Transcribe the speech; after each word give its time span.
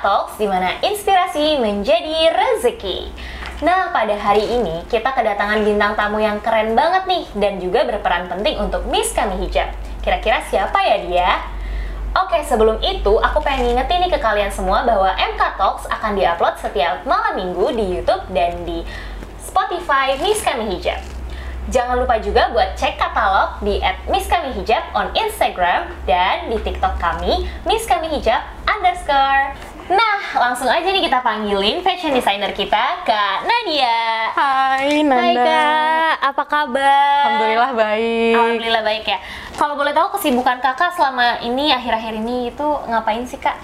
Talks 0.00 0.38
di 0.38 0.46
mana 0.46 0.78
inspirasi 0.80 1.58
menjadi 1.58 2.30
rezeki. 2.30 3.10
Nah, 3.58 3.90
pada 3.90 4.14
hari 4.14 4.46
ini 4.46 4.86
kita 4.86 5.10
kedatangan 5.10 5.66
bintang 5.66 5.98
tamu 5.98 6.22
yang 6.22 6.38
keren 6.38 6.78
banget 6.78 7.10
nih 7.10 7.24
dan 7.34 7.58
juga 7.58 7.82
berperan 7.82 8.30
penting 8.30 8.54
untuk 8.62 8.86
Miss 8.86 9.10
Kami 9.10 9.34
Hijab. 9.42 9.74
Kira-kira 9.98 10.42
siapa 10.46 10.78
ya 10.86 10.96
dia? 11.02 11.30
Oke, 12.14 12.40
sebelum 12.46 12.78
itu 12.80 13.18
aku 13.18 13.42
pengen 13.42 13.74
ngingetin 13.74 14.06
nih 14.06 14.10
ke 14.14 14.18
kalian 14.22 14.50
semua 14.54 14.86
bahwa 14.86 15.10
MK 15.12 15.42
Talks 15.58 15.84
akan 15.90 16.14
diupload 16.14 16.54
setiap 16.62 17.02
malam 17.02 17.34
minggu 17.34 17.74
di 17.74 17.84
YouTube 17.98 18.24
dan 18.30 18.62
di 18.62 18.86
Spotify 19.42 20.14
Miss 20.22 20.38
Kami 20.40 20.78
Hijab. 20.78 21.18
Jangan 21.68 22.00
lupa 22.00 22.16
juga 22.16 22.48
buat 22.48 22.80
cek 22.80 22.96
katalog 22.96 23.60
di 23.60 23.76
@miskamihijab 24.08 24.88
on 24.96 25.12
Instagram 25.12 25.92
dan 26.08 26.48
di 26.48 26.56
TikTok 26.64 26.96
kami 26.96 27.44
Miss 27.68 27.84
Kami 27.84 28.08
Hijab 28.08 28.40
underscore. 28.64 29.52
Nah, 29.88 30.20
langsung 30.36 30.68
aja 30.68 30.84
nih 30.84 31.00
kita 31.00 31.24
panggilin 31.24 31.80
fashion 31.80 32.12
designer 32.12 32.52
kita, 32.52 33.08
Kak 33.08 33.48
Nadia. 33.48 34.28
Hai 34.36 35.00
Nanda. 35.00 35.16
Hai 35.16 35.32
Kak, 35.32 36.14
apa 36.28 36.44
kabar? 36.44 37.24
Alhamdulillah 37.24 37.72
baik. 37.72 38.34
Alhamdulillah 38.36 38.84
baik 38.84 39.04
ya. 39.08 39.18
Kalau 39.56 39.80
boleh 39.80 39.96
tahu 39.96 40.20
kesibukan 40.20 40.60
kakak 40.60 40.92
selama 40.92 41.40
ini 41.40 41.72
akhir-akhir 41.72 42.20
ini 42.20 42.52
itu 42.52 42.68
ngapain 42.84 43.24
sih 43.24 43.40
kak? 43.40 43.56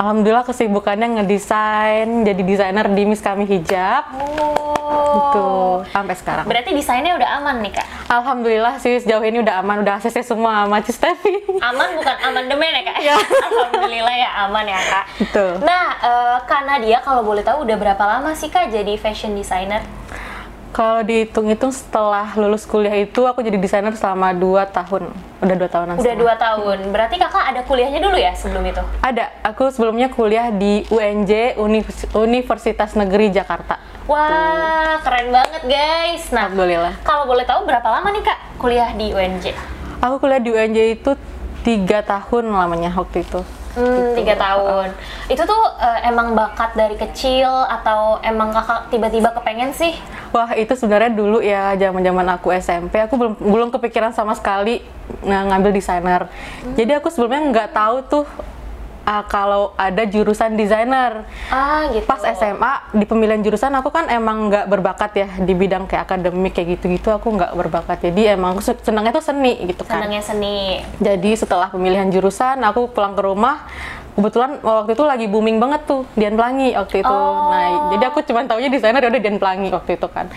Alhamdulillah 0.00 0.44
kesibukannya 0.48 1.20
ngedesain, 1.20 2.24
jadi 2.24 2.42
desainer 2.42 2.86
di 2.90 3.02
Miss 3.04 3.20
Kami 3.20 3.44
Hijab. 3.44 4.08
Oh. 4.16 5.12
Gitu, 5.12 5.48
sampai 5.92 6.14
sekarang. 6.16 6.44
Berarti 6.48 6.70
desainnya 6.72 7.16
udah 7.16 7.28
aman 7.40 7.64
nih 7.64 7.72
kak? 7.76 7.86
Alhamdulillah 8.12 8.76
sih 8.80 9.00
sejauh 9.00 9.24
ini 9.24 9.40
udah 9.40 9.64
aman, 9.64 9.80
udah 9.84 10.00
ACC 10.00 10.20
semua 10.24 10.64
sama 10.64 10.80
Cistevi. 10.84 11.44
Aman 11.60 11.96
bukan 11.96 12.16
amandemen 12.28 12.72
ya 12.72 12.82
kak? 12.84 12.96
Ya. 13.00 13.16
Alhamdulillah 13.48 14.16
ya 14.16 14.30
aman 14.48 14.64
ya 14.68 14.80
kak. 14.80 15.04
Betul. 15.20 15.50
Nah, 15.64 15.86
eh, 16.00 16.36
Kak 16.44 16.62
Nadia 16.68 16.98
kalau 17.00 17.24
boleh 17.24 17.44
tahu 17.44 17.64
udah 17.64 17.76
berapa 17.76 18.04
lama 18.04 18.36
sih 18.36 18.52
kak 18.52 18.68
jadi 18.72 18.96
fashion 19.00 19.32
designer? 19.36 19.80
Kalau 20.72 21.04
dihitung-hitung 21.04 21.68
setelah 21.68 22.32
lulus 22.32 22.64
kuliah 22.64 22.96
itu 22.96 23.20
aku 23.22 23.44
jadi 23.44 23.60
desainer 23.60 23.92
selama 23.92 24.32
2 24.32 24.64
tahun. 24.66 25.12
Udah 25.38 25.56
2 25.60 25.68
tahunan. 25.68 25.94
Udah 25.94 26.04
setengah. 26.08 26.22
dua 26.24 26.34
tahun. 26.34 26.78
Berarti 26.88 27.16
kakak 27.20 27.44
ada 27.44 27.60
kuliahnya 27.62 28.00
dulu 28.00 28.16
ya 28.16 28.32
sebelum 28.32 28.64
itu? 28.64 28.80
Ada, 28.98 29.28
aku 29.44 29.68
sebelumnya 29.68 30.08
kuliah 30.08 30.48
di 30.48 30.88
UNJ 30.88 31.60
Univers- 31.60 32.08
Universitas 32.14 32.96
Negeri 32.96 33.28
Jakarta. 33.28 33.76
Wah, 34.08 34.96
keren 35.00 35.28
banget 35.28 35.62
guys. 35.62 36.32
Nah, 36.32 36.48
Alhamdulillah. 36.48 36.94
kalau 37.04 37.28
boleh 37.28 37.44
tahu 37.44 37.68
berapa 37.68 37.86
lama 37.86 38.08
nih 38.08 38.24
kak 38.24 38.38
kuliah 38.56 38.90
di 38.92 39.12
UNJ? 39.12 39.52
Aku 40.00 40.18
kuliah 40.18 40.40
di 40.40 40.50
UNJ 40.50 40.78
itu 40.96 41.10
tiga 41.62 42.00
tahun 42.00 42.48
lamanya 42.48 42.90
waktu 42.90 43.22
itu. 43.22 43.44
Hmm, 43.72 44.12
tiga 44.12 44.36
tahun. 44.36 44.92
Itu 45.32 45.42
tuh 45.48 45.62
eh, 45.80 46.12
emang 46.12 46.36
bakat 46.36 46.76
dari 46.76 46.96
kecil 47.00 47.48
atau 47.48 48.20
emang 48.20 48.52
kakak 48.52 48.92
tiba-tiba 48.92 49.32
kepengen 49.32 49.72
sih? 49.72 49.96
Wah 50.32 50.52
itu 50.52 50.72
sebenarnya 50.76 51.12
dulu 51.12 51.40
ya 51.40 51.72
zaman 51.76 52.04
zaman 52.04 52.26
aku 52.36 52.52
SMP 52.52 53.00
aku 53.00 53.16
belum 53.16 53.34
belum 53.40 53.68
kepikiran 53.72 54.12
sama 54.12 54.36
sekali 54.36 54.84
ng- 55.24 55.48
ngambil 55.48 55.72
desainer. 55.72 56.28
Jadi 56.76 56.92
aku 57.00 57.08
sebelumnya 57.08 57.40
nggak 57.48 57.70
tahu 57.72 57.96
tuh 58.08 58.24
ah, 59.04 59.24
kalau 59.26 59.74
ada 59.74 60.02
jurusan 60.06 60.54
desainer. 60.54 61.26
Ah, 61.50 61.90
gitu. 61.90 62.06
Pas 62.06 62.22
SMA 62.22 62.72
di 62.94 63.04
pemilihan 63.06 63.42
jurusan 63.42 63.74
aku 63.78 63.90
kan 63.90 64.06
emang 64.08 64.50
nggak 64.50 64.66
berbakat 64.70 65.10
ya 65.16 65.28
di 65.42 65.52
bidang 65.52 65.86
kayak 65.90 66.06
akademik 66.08 66.52
kayak 66.54 66.78
gitu-gitu 66.78 67.10
aku 67.10 67.34
nggak 67.34 67.52
berbakat. 67.54 67.98
Jadi 68.02 68.34
emang 68.34 68.58
senangnya 68.60 69.12
tuh 69.14 69.24
seni 69.24 69.58
gitu 69.66 69.82
kan. 69.82 70.02
Senangnya 70.02 70.22
seni. 70.22 70.82
Jadi 71.02 71.30
setelah 71.34 71.68
pemilihan 71.70 72.08
jurusan 72.10 72.62
aku 72.62 72.90
pulang 72.90 73.14
ke 73.18 73.22
rumah 73.22 73.66
kebetulan 74.12 74.60
waktu 74.60 74.92
itu 74.92 75.04
lagi 75.08 75.26
booming 75.28 75.56
banget 75.56 75.88
tuh 75.88 76.04
Dian 76.12 76.36
Pelangi 76.36 76.76
waktu 76.76 77.00
itu. 77.00 77.14
Oh. 77.14 77.48
Nah, 77.48 77.96
jadi 77.96 78.12
aku 78.12 78.20
cuma 78.28 78.44
taunya 78.44 78.68
desainer 78.68 79.00
ya 79.00 79.08
udah 79.08 79.22
Dian 79.22 79.38
Pelangi 79.40 79.68
waktu 79.72 79.96
itu 79.96 80.08
kan. 80.12 80.28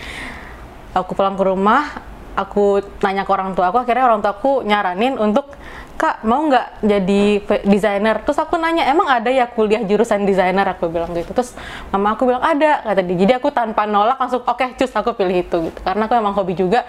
Aku 0.96 1.12
pulang 1.12 1.36
ke 1.36 1.44
rumah, 1.44 2.00
aku 2.36 2.84
nanya 3.00 3.24
ke 3.24 3.32
orang 3.32 3.56
tua 3.56 3.72
aku, 3.72 3.80
akhirnya 3.82 4.04
orang 4.06 4.20
tua 4.20 4.36
aku 4.36 4.60
nyaranin 4.62 5.16
untuk 5.16 5.48
Kak, 5.96 6.28
mau 6.28 6.44
nggak 6.44 6.84
jadi 6.84 7.22
desainer? 7.64 8.20
Terus 8.20 8.36
aku 8.36 8.60
nanya, 8.60 8.84
emang 8.84 9.08
ada 9.08 9.32
ya 9.32 9.48
kuliah 9.48 9.80
jurusan 9.80 10.28
desainer? 10.28 10.76
Aku 10.76 10.92
bilang 10.92 11.08
gitu. 11.16 11.32
Terus 11.32 11.56
mama 11.88 12.12
aku 12.12 12.28
bilang 12.28 12.44
ada, 12.44 12.84
kata 12.84 13.00
dia. 13.00 13.16
Jadi 13.16 13.32
aku 13.32 13.48
tanpa 13.48 13.88
nolak 13.88 14.20
langsung, 14.20 14.44
oke, 14.44 14.76
cus 14.76 14.92
aku 14.92 15.16
pilih 15.16 15.48
itu 15.48 15.56
gitu. 15.72 15.78
Karena 15.80 16.04
aku 16.04 16.12
emang 16.20 16.36
hobi 16.36 16.52
juga. 16.52 16.84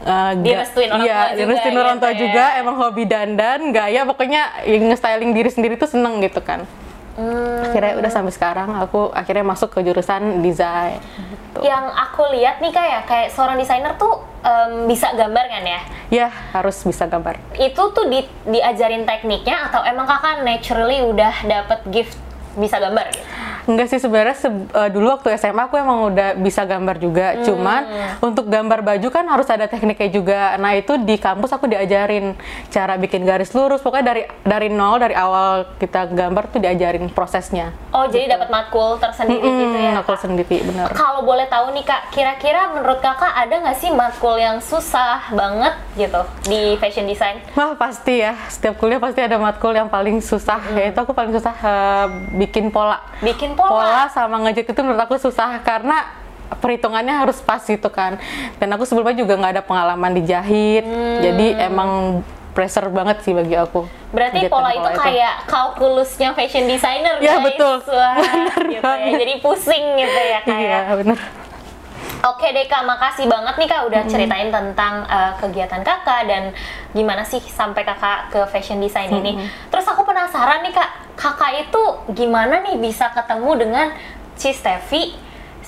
eh, 0.00 0.32
ga- 0.40 0.64
Direstuin 0.64 0.88
orang 0.88 1.04
iya, 1.04 1.18
tua 1.20 1.36
juga 1.36 1.52
ya, 1.60 1.80
orang 1.84 1.98
tua 2.00 2.12
ya. 2.12 2.16
juga, 2.16 2.44
emang 2.56 2.76
hobi 2.80 3.02
dandan, 3.04 3.60
gaya, 3.76 4.00
pokoknya 4.08 4.42
yang 4.64 4.88
nge-styling 4.88 5.30
diri 5.36 5.50
sendiri 5.52 5.74
tuh 5.76 5.92
seneng 5.92 6.24
gitu 6.24 6.40
kan. 6.40 6.64
Hmm, 7.20 7.60
Akhirnya 7.62 7.92
udah 7.94 8.08
sampai 8.08 8.32
sekarang 8.32 8.72
aku 8.74 9.12
akhirnya 9.12 9.44
masuk 9.44 9.68
ke 9.70 9.84
jurusan 9.84 10.40
desain. 10.40 10.96
Gitu. 11.50 11.60
yang 11.60 11.84
aku 11.84 12.30
lihat 12.30 12.58
nih 12.58 12.70
kak 12.70 12.86
ya, 12.86 13.00
kayak 13.04 13.28
seorang 13.28 13.58
desainer 13.58 13.92
tuh 13.94 14.22
em, 14.40 14.86
bisa 14.86 15.12
gambar 15.12 15.44
kan 15.44 15.64
ya? 15.66 15.80
Ya 16.08 16.28
harus 16.50 16.78
bisa 16.80 17.04
gambar. 17.04 17.36
Itu 17.52 17.90
tuh 17.90 18.06
di- 18.06 18.30
diajarin 18.46 19.04
tekniknya 19.04 19.68
atau 19.68 19.82
emang 19.82 20.06
kakak 20.06 20.40
naturally 20.40 21.02
udah 21.02 21.34
dapet 21.44 21.80
gift 21.90 22.16
bisa 22.60 22.76
gambar 22.76 23.08
gitu? 23.10 23.24
Enggak 23.60 23.86
sih 23.88 24.00
sebenarnya 24.00 24.34
se- 24.34 24.48
eh, 24.50 24.90
dulu 24.90 25.14
waktu 25.14 25.36
SMA 25.36 25.68
aku 25.68 25.76
emang 25.76 26.10
udah 26.10 26.34
bisa 26.34 26.64
gambar 26.64 26.96
juga. 26.96 27.36
Hmm. 27.36 27.44
Cuman 27.44 27.82
untuk 28.18 28.48
gambar 28.48 28.80
baju 28.82 29.08
kan 29.08 29.24
harus 29.24 29.46
ada 29.46 29.64
tekniknya 29.64 30.10
juga. 30.10 30.40
Nah 30.56 30.74
itu 30.74 30.96
di 30.96 31.16
kampus 31.16 31.52
aku 31.52 31.68
diajarin 31.68 32.34
cara 32.68 32.96
bikin 32.96 33.22
garis 33.22 33.52
lurus. 33.52 33.78
Pokoknya 33.78 34.06
dari 34.10 34.22
dari 34.42 34.68
nol 34.68 34.98
dari 34.98 35.14
awal 35.14 35.76
kita 35.76 36.10
gambar 36.10 36.50
tuh 36.50 36.58
diajarin 36.58 37.06
prosesnya. 37.08 37.70
Oh, 37.90 38.06
jadi 38.06 38.34
dapat 38.34 38.50
matkul 38.50 38.98
tersendiri 38.98 39.44
gitu 39.44 39.76
ya? 39.76 39.92
Hmm, 39.94 40.02
aku 40.02 40.18
sendiri 40.18 40.56
benar. 40.64 40.90
Kalau 40.90 41.22
boleh 41.22 41.46
tahu 41.46 41.70
nih 41.70 41.84
kak, 41.84 42.10
kira-kira 42.10 42.74
menurut 42.74 42.98
kakak 42.98 43.34
ada 43.34 43.54
nggak 43.60 43.78
sih 43.78 43.90
matkul 43.90 44.34
yang 44.34 44.58
susah 44.58 45.30
banget 45.30 45.74
gitu 45.94 46.22
di 46.48 46.74
fashion 46.76 47.06
design? 47.06 47.38
Wah 47.54 47.74
pasti 47.74 48.18
ya, 48.18 48.34
setiap 48.50 48.74
kuliah 48.76 48.98
pasti 48.98 49.22
ada 49.22 49.38
matkul 49.38 49.70
yang 49.70 49.86
paling 49.86 50.18
susah. 50.18 50.58
Yaitu 50.74 50.98
aku 50.98 51.14
paling 51.14 51.30
susah 51.30 51.54
eh, 51.54 52.06
bikin 52.34 52.49
pola. 52.70 52.98
Bikin 53.22 53.54
pola. 53.54 54.10
sama 54.10 54.42
ngejut 54.42 54.66
itu 54.66 54.80
menurut 54.82 55.00
aku 55.00 55.16
susah 55.16 55.62
karena 55.62 56.10
perhitungannya 56.58 57.14
harus 57.14 57.38
pas 57.38 57.62
gitu 57.62 57.86
kan. 57.88 58.18
Dan 58.58 58.74
aku 58.74 58.82
sebelumnya 58.82 59.14
juga 59.14 59.38
nggak 59.38 59.52
ada 59.54 59.64
pengalaman 59.64 60.10
dijahit, 60.12 60.82
jadi 61.22 61.70
emang 61.70 62.20
pressure 62.50 62.90
banget 62.90 63.22
sih 63.22 63.30
bagi 63.30 63.54
aku. 63.54 63.86
Berarti 64.10 64.50
menjahitkan 64.50 64.58
pola 64.58 64.70
itu 64.74 64.90
kayak 64.98 65.34
kalkulusnya 65.46 66.34
fashion 66.34 66.66
designer 66.66 67.22
Ya, 67.22 67.38
guys. 67.38 67.46
betul. 67.46 67.74
Wah, 67.86 68.18
Bener 68.18 68.60
gitu 68.66 68.90
ya. 68.90 69.10
Jadi 69.22 69.34
pusing 69.38 69.84
gitu 69.94 70.20
ya 70.20 70.38
kak. 70.42 70.58
Iya 70.58 70.78
ya. 70.90 71.38
Oke 72.20 72.52
deh 72.52 72.68
kak, 72.68 72.84
makasih 72.84 73.24
banget 73.24 73.54
nih 73.56 73.68
kak 73.68 73.82
udah 73.88 74.02
ceritain 74.04 74.52
tentang 74.52 75.08
uh, 75.08 75.32
kegiatan 75.40 75.80
kakak 75.80 76.28
dan 76.28 76.52
gimana 76.92 77.24
sih 77.24 77.40
sampai 77.40 77.80
kakak 77.80 78.28
ke 78.28 78.40
fashion 78.52 78.76
design 78.76 79.08
ini. 79.08 79.40
Terus 79.72 79.88
aku 79.88 80.04
penasaran 80.04 80.60
nih 80.60 80.74
kak, 80.76 80.90
kakak 81.16 81.68
itu 81.68 81.82
gimana 82.12 82.60
nih 82.60 82.76
bisa 82.76 83.08
ketemu 83.16 83.50
dengan 83.56 83.86
Cistevi 84.36 85.16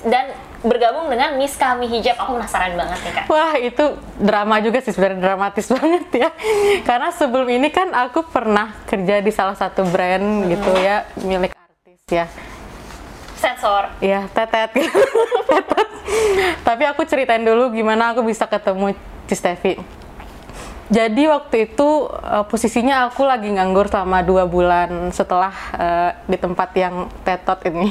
dan 0.05 0.33
bergabung 0.63 1.11
dengan 1.11 1.35
Miss 1.41 1.57
Kami 1.57 1.89
Hijab? 1.89 2.21
Aku 2.21 2.37
penasaran 2.37 2.77
banget 2.77 2.99
nih 3.01 3.13
kak. 3.17 3.25
Wah 3.33 3.53
itu 3.57 3.85
drama 4.21 4.61
juga 4.61 4.79
sih 4.79 4.93
sebenarnya 4.93 5.19
dramatis 5.25 5.67
banget 5.75 6.05
ya. 6.13 6.29
Karena 6.85 7.09
sebelum 7.09 7.49
ini 7.49 7.73
kan 7.73 7.89
aku 7.97 8.29
pernah 8.29 8.77
kerja 8.85 9.25
di 9.25 9.31
salah 9.33 9.57
satu 9.57 9.89
brand 9.89 10.47
gitu 10.53 10.69
ya 10.77 11.09
milik 11.17 11.51
artis 11.57 12.01
ya. 12.13 12.25
Sensor. 13.43 13.83
Iya, 13.99 14.31
tetet. 14.31 14.71
tetet. 15.51 15.87
Tapi 16.63 16.83
aku 16.87 17.03
ceritain 17.03 17.43
dulu 17.43 17.75
gimana 17.75 18.15
aku 18.15 18.23
bisa 18.23 18.47
ketemu 18.47 18.95
Cistevi. 19.27 19.75
Jadi 20.91 21.25
waktu 21.25 21.73
itu 21.73 21.89
eh, 22.11 22.43
posisinya 22.45 23.09
aku 23.09 23.25
lagi 23.25 23.49
nganggur 23.49 23.89
selama 23.89 24.21
dua 24.21 24.43
bulan 24.45 25.09
setelah 25.09 25.51
eh, 25.75 26.11
di 26.27 26.37
tempat 26.37 26.69
yang 26.75 27.09
tetot 27.23 27.59
ini. 27.67 27.89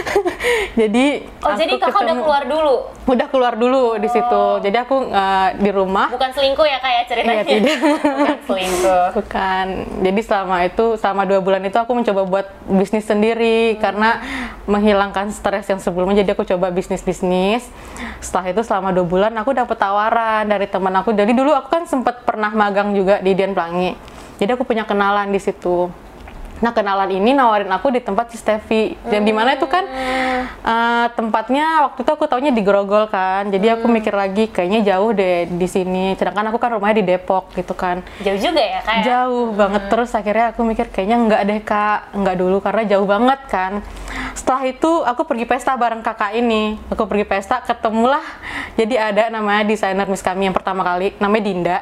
jadi 0.80 1.04
Oh 1.40 1.54
aku 1.54 1.60
jadi 1.60 1.72
kakak 1.76 1.88
udah 1.88 1.96
ketemu- 2.02 2.24
keluar 2.24 2.44
dulu? 2.44 2.76
Udah 3.06 3.26
keluar 3.30 3.54
dulu 3.54 3.94
di 4.02 4.10
situ. 4.10 4.44
Jadi 4.66 4.76
aku 4.76 5.06
eh, 5.08 5.48
di 5.62 5.70
rumah. 5.70 6.10
Bukan 6.10 6.30
selingkuh 6.34 6.66
ya 6.66 6.78
kak 6.82 6.92
ya 6.92 7.02
ceritanya? 7.06 7.34
Iya, 7.34 7.44
tidak. 7.46 7.78
Bukan 8.18 8.38
selingkuh. 8.50 9.06
Bukan. 9.22 9.66
Jadi 10.02 10.20
selama 10.26 10.56
itu, 10.66 10.84
selama 10.98 11.22
dua 11.24 11.40
bulan 11.40 11.62
itu 11.62 11.78
aku 11.78 11.92
mencoba 11.94 12.22
buat 12.26 12.46
bisnis 12.66 13.06
sendiri 13.06 13.78
karena 13.78 14.20
menghilangkan 14.66 15.30
stres 15.30 15.70
yang 15.70 15.78
sebelumnya. 15.78 16.26
Jadi 16.26 16.34
aku 16.34 16.42
coba 16.42 16.74
bisnis 16.74 17.06
bisnis. 17.06 17.62
Setelah 18.18 18.50
itu 18.50 18.62
selama 18.66 18.90
dua 18.90 19.06
bulan 19.06 19.32
aku 19.38 19.54
dapat 19.54 19.78
tawaran 19.78 20.44
dari 20.50 20.66
teman 20.66 20.92
aku. 20.98 21.14
Jadi 21.14 21.30
dulu 21.30 21.54
aku 21.54 21.70
kan 21.70 21.86
sempat 21.86 22.26
pernah 22.26 22.50
magang 22.50 22.90
juga 22.90 23.22
di 23.22 23.32
Dian 23.38 23.54
Pelangi. 23.54 23.94
Jadi 24.36 24.50
aku 24.52 24.68
punya 24.68 24.84
kenalan 24.84 25.32
di 25.32 25.40
situ. 25.40 25.88
Nah 26.56 26.72
kenalan 26.72 27.12
ini 27.12 27.36
nawarin 27.36 27.68
aku 27.68 27.92
di 27.92 28.00
tempat 28.00 28.32
si 28.32 28.40
Steffi. 28.40 28.96
Dan 29.04 29.28
di 29.28 29.32
mana 29.32 29.56
itu 29.56 29.68
kan 29.68 29.84
eh, 30.64 31.06
tempatnya 31.12 31.90
waktu 31.90 32.00
itu 32.00 32.10
aku 32.12 32.24
taunya 32.24 32.52
di 32.52 32.64
Grogol 32.64 33.08
kan. 33.12 33.52
Jadi 33.52 33.76
aku 33.76 33.86
mikir 33.92 34.16
lagi 34.16 34.48
kayaknya 34.48 34.94
jauh 34.94 35.12
deh 35.12 35.44
di 35.48 35.68
sini. 35.68 36.16
Sedangkan 36.16 36.48
aku 36.48 36.56
kan 36.56 36.72
rumahnya 36.72 37.04
di 37.04 37.06
Depok 37.12 37.52
gitu 37.52 37.76
kan. 37.76 38.00
Jauh 38.24 38.40
juga 38.40 38.62
ya 38.62 38.80
kak? 38.80 39.04
jauh 39.04 39.52
banget. 39.52 39.82
Terus 39.92 40.10
akhirnya 40.16 40.46
aku 40.56 40.60
mikir 40.64 40.86
kayaknya 40.88 41.16
nggak 41.28 41.42
deh 41.44 41.60
kak. 41.60 42.00
Nggak 42.16 42.36
dulu 42.40 42.56
karena 42.64 42.82
jauh 42.88 43.06
banget 43.06 43.40
kan. 43.52 43.72
Setelah 44.32 44.62
itu 44.64 44.90
aku 45.04 45.28
pergi 45.28 45.44
pesta 45.44 45.76
bareng 45.76 46.00
kakak 46.00 46.32
ini. 46.40 46.80
Aku 46.88 47.04
pergi 47.04 47.28
pesta 47.28 47.60
ketemulah. 47.60 48.24
Jadi 48.80 48.96
ada 48.96 49.28
namanya 49.28 49.64
desainer 49.68 50.08
Miss 50.08 50.24
kami 50.24 50.48
yang 50.48 50.56
pertama 50.56 50.80
kali 50.84 51.12
namanya 51.20 51.44
Dinda 51.44 51.78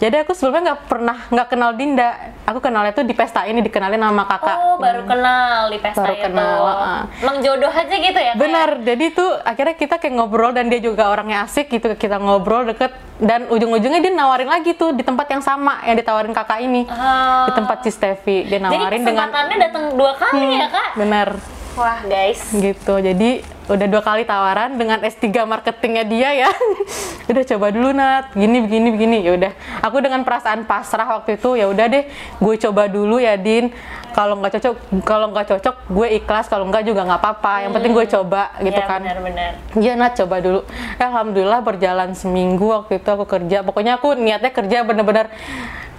jadi 0.00 0.24
aku 0.24 0.32
sebelumnya 0.32 0.72
nggak 0.72 0.80
pernah 0.86 1.16
nggak 1.28 1.46
kenal 1.46 1.70
Dinda 1.72 2.08
aku 2.42 2.58
kenalnya 2.58 2.90
tuh 2.90 3.04
di 3.04 3.12
pesta 3.12 3.44
ini 3.44 3.60
dikenalin 3.60 4.00
nama 4.00 4.24
kakak 4.24 4.56
Oh 4.58 4.76
baru 4.76 5.04
kenal 5.04 5.68
di 5.68 5.78
pesta 5.78 6.00
Baru 6.02 6.16
itu. 6.16 6.24
kenal, 6.24 6.60
ah. 6.64 7.02
Emang 7.14 7.36
jodoh 7.38 7.68
aja 7.68 7.92
gitu 7.92 8.16
ya? 8.16 8.32
Kak? 8.32 8.40
Benar, 8.40 8.68
jadi 8.80 9.04
tuh 9.10 9.30
akhirnya 9.38 9.74
kita 9.74 9.94
kayak 9.94 10.14
ngobrol 10.14 10.50
dan 10.50 10.66
dia 10.66 10.80
juga 10.80 11.06
orangnya 11.06 11.44
asik 11.44 11.68
gitu 11.68 11.92
kita 11.94 12.16
ngobrol 12.16 12.64
deket 12.64 12.90
dan 13.18 13.44
ujung-ujungnya 13.46 14.00
dia 14.00 14.10
nawarin 14.10 14.48
lagi 14.48 14.72
tuh 14.72 14.90
di 14.90 15.04
tempat 15.04 15.28
yang 15.28 15.44
sama 15.44 15.84
yang 15.84 15.94
ditawarin 15.94 16.32
kakak 16.32 16.58
ini 16.60 16.88
Ah. 16.88 17.44
di 17.44 17.52
tempat 17.52 17.84
si 17.84 17.90
Steffi 17.90 18.48
dia 18.48 18.56
Jadi 18.56 18.64
nawarin 18.64 19.00
dengan 19.02 19.28
kesempatannya 19.28 19.56
datang 19.60 19.84
dua 19.92 20.12
kali 20.16 20.48
ya 20.56 20.68
kak? 20.68 20.88
benar 20.96 21.28
Wah 21.78 22.02
guys. 22.02 22.40
gitu. 22.50 22.94
Jadi 22.98 23.46
udah 23.70 23.86
dua 23.86 24.02
kali 24.02 24.26
tawaran 24.26 24.74
dengan 24.74 24.98
S3 24.98 25.46
marketingnya 25.46 26.02
dia 26.02 26.30
ya. 26.46 26.50
Udah 27.30 27.46
coba 27.46 27.70
dulu 27.70 27.94
Nat. 27.94 28.34
Gini 28.34 28.58
begini 28.66 28.88
begini. 28.90 29.18
Ya 29.22 29.38
udah. 29.38 29.52
Aku 29.86 30.02
dengan 30.02 30.26
perasaan 30.26 30.66
pasrah 30.66 31.06
waktu 31.14 31.38
itu 31.38 31.54
ya 31.54 31.70
udah 31.70 31.86
deh. 31.86 32.10
Gue 32.42 32.58
coba 32.58 32.90
dulu 32.90 33.22
ya 33.22 33.38
Din. 33.38 33.70
Kalau 34.10 34.34
nggak 34.42 34.58
cocok 34.58 34.74
kalau 35.06 35.30
nggak 35.30 35.46
cocok 35.54 35.74
gue 35.86 36.08
ikhlas. 36.18 36.50
Kalau 36.50 36.66
nggak 36.66 36.82
juga 36.82 37.06
nggak 37.06 37.20
apa-apa. 37.22 37.52
Yang 37.62 37.72
penting 37.78 37.92
gue 37.94 38.06
coba 38.18 38.42
gitu 38.58 38.80
ya, 38.82 38.90
kan. 38.90 39.00
Benar-benar. 39.06 39.52
Iya 39.78 39.92
Nat. 39.94 40.12
Coba 40.18 40.36
dulu. 40.42 40.60
Ya, 40.98 41.06
Alhamdulillah 41.06 41.60
berjalan 41.62 42.10
seminggu 42.18 42.66
waktu 42.74 42.98
itu 42.98 43.06
aku 43.06 43.30
kerja. 43.30 43.62
Pokoknya 43.62 44.02
aku 44.02 44.18
niatnya 44.18 44.50
kerja 44.50 44.82
bener-bener 44.82 45.30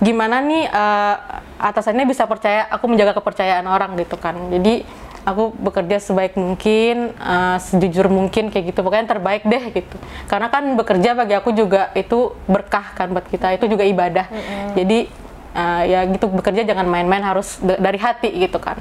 gimana 0.04 0.44
nih 0.44 0.68
eh, 0.68 1.16
atasannya 1.62 2.10
bisa 2.10 2.26
percaya 2.26 2.68
aku 2.68 2.90
menjaga 2.92 3.16
kepercayaan 3.16 3.64
orang 3.72 3.96
gitu 3.96 4.20
kan. 4.20 4.36
Jadi 4.52 4.84
aku 5.22 5.54
bekerja 5.58 6.02
sebaik 6.02 6.34
mungkin, 6.36 7.14
eh, 7.14 7.58
sejujur 7.62 8.10
mungkin 8.10 8.50
kayak 8.50 8.74
gitu. 8.74 8.80
Pokoknya 8.82 9.06
yang 9.06 9.12
terbaik 9.18 9.44
deh 9.46 9.64
gitu. 9.74 9.98
Karena 10.26 10.48
kan 10.50 10.64
bekerja 10.74 11.14
bagi 11.14 11.36
aku 11.38 11.54
juga 11.54 11.94
itu 11.94 12.34
berkah 12.46 12.94
kan 12.98 13.14
buat 13.14 13.26
kita. 13.30 13.54
Itu 13.56 13.70
juga 13.70 13.86
ibadah. 13.86 14.28
Jadi 14.74 15.08
eh, 15.52 15.84
ya 15.86 16.00
gitu 16.08 16.32
bekerja 16.32 16.64
jangan 16.64 16.88
main-main 16.88 17.22
harus 17.22 17.60
da- 17.60 17.76
dari 17.76 18.00
hati 18.00 18.32
gitu 18.40 18.56
kan 18.56 18.80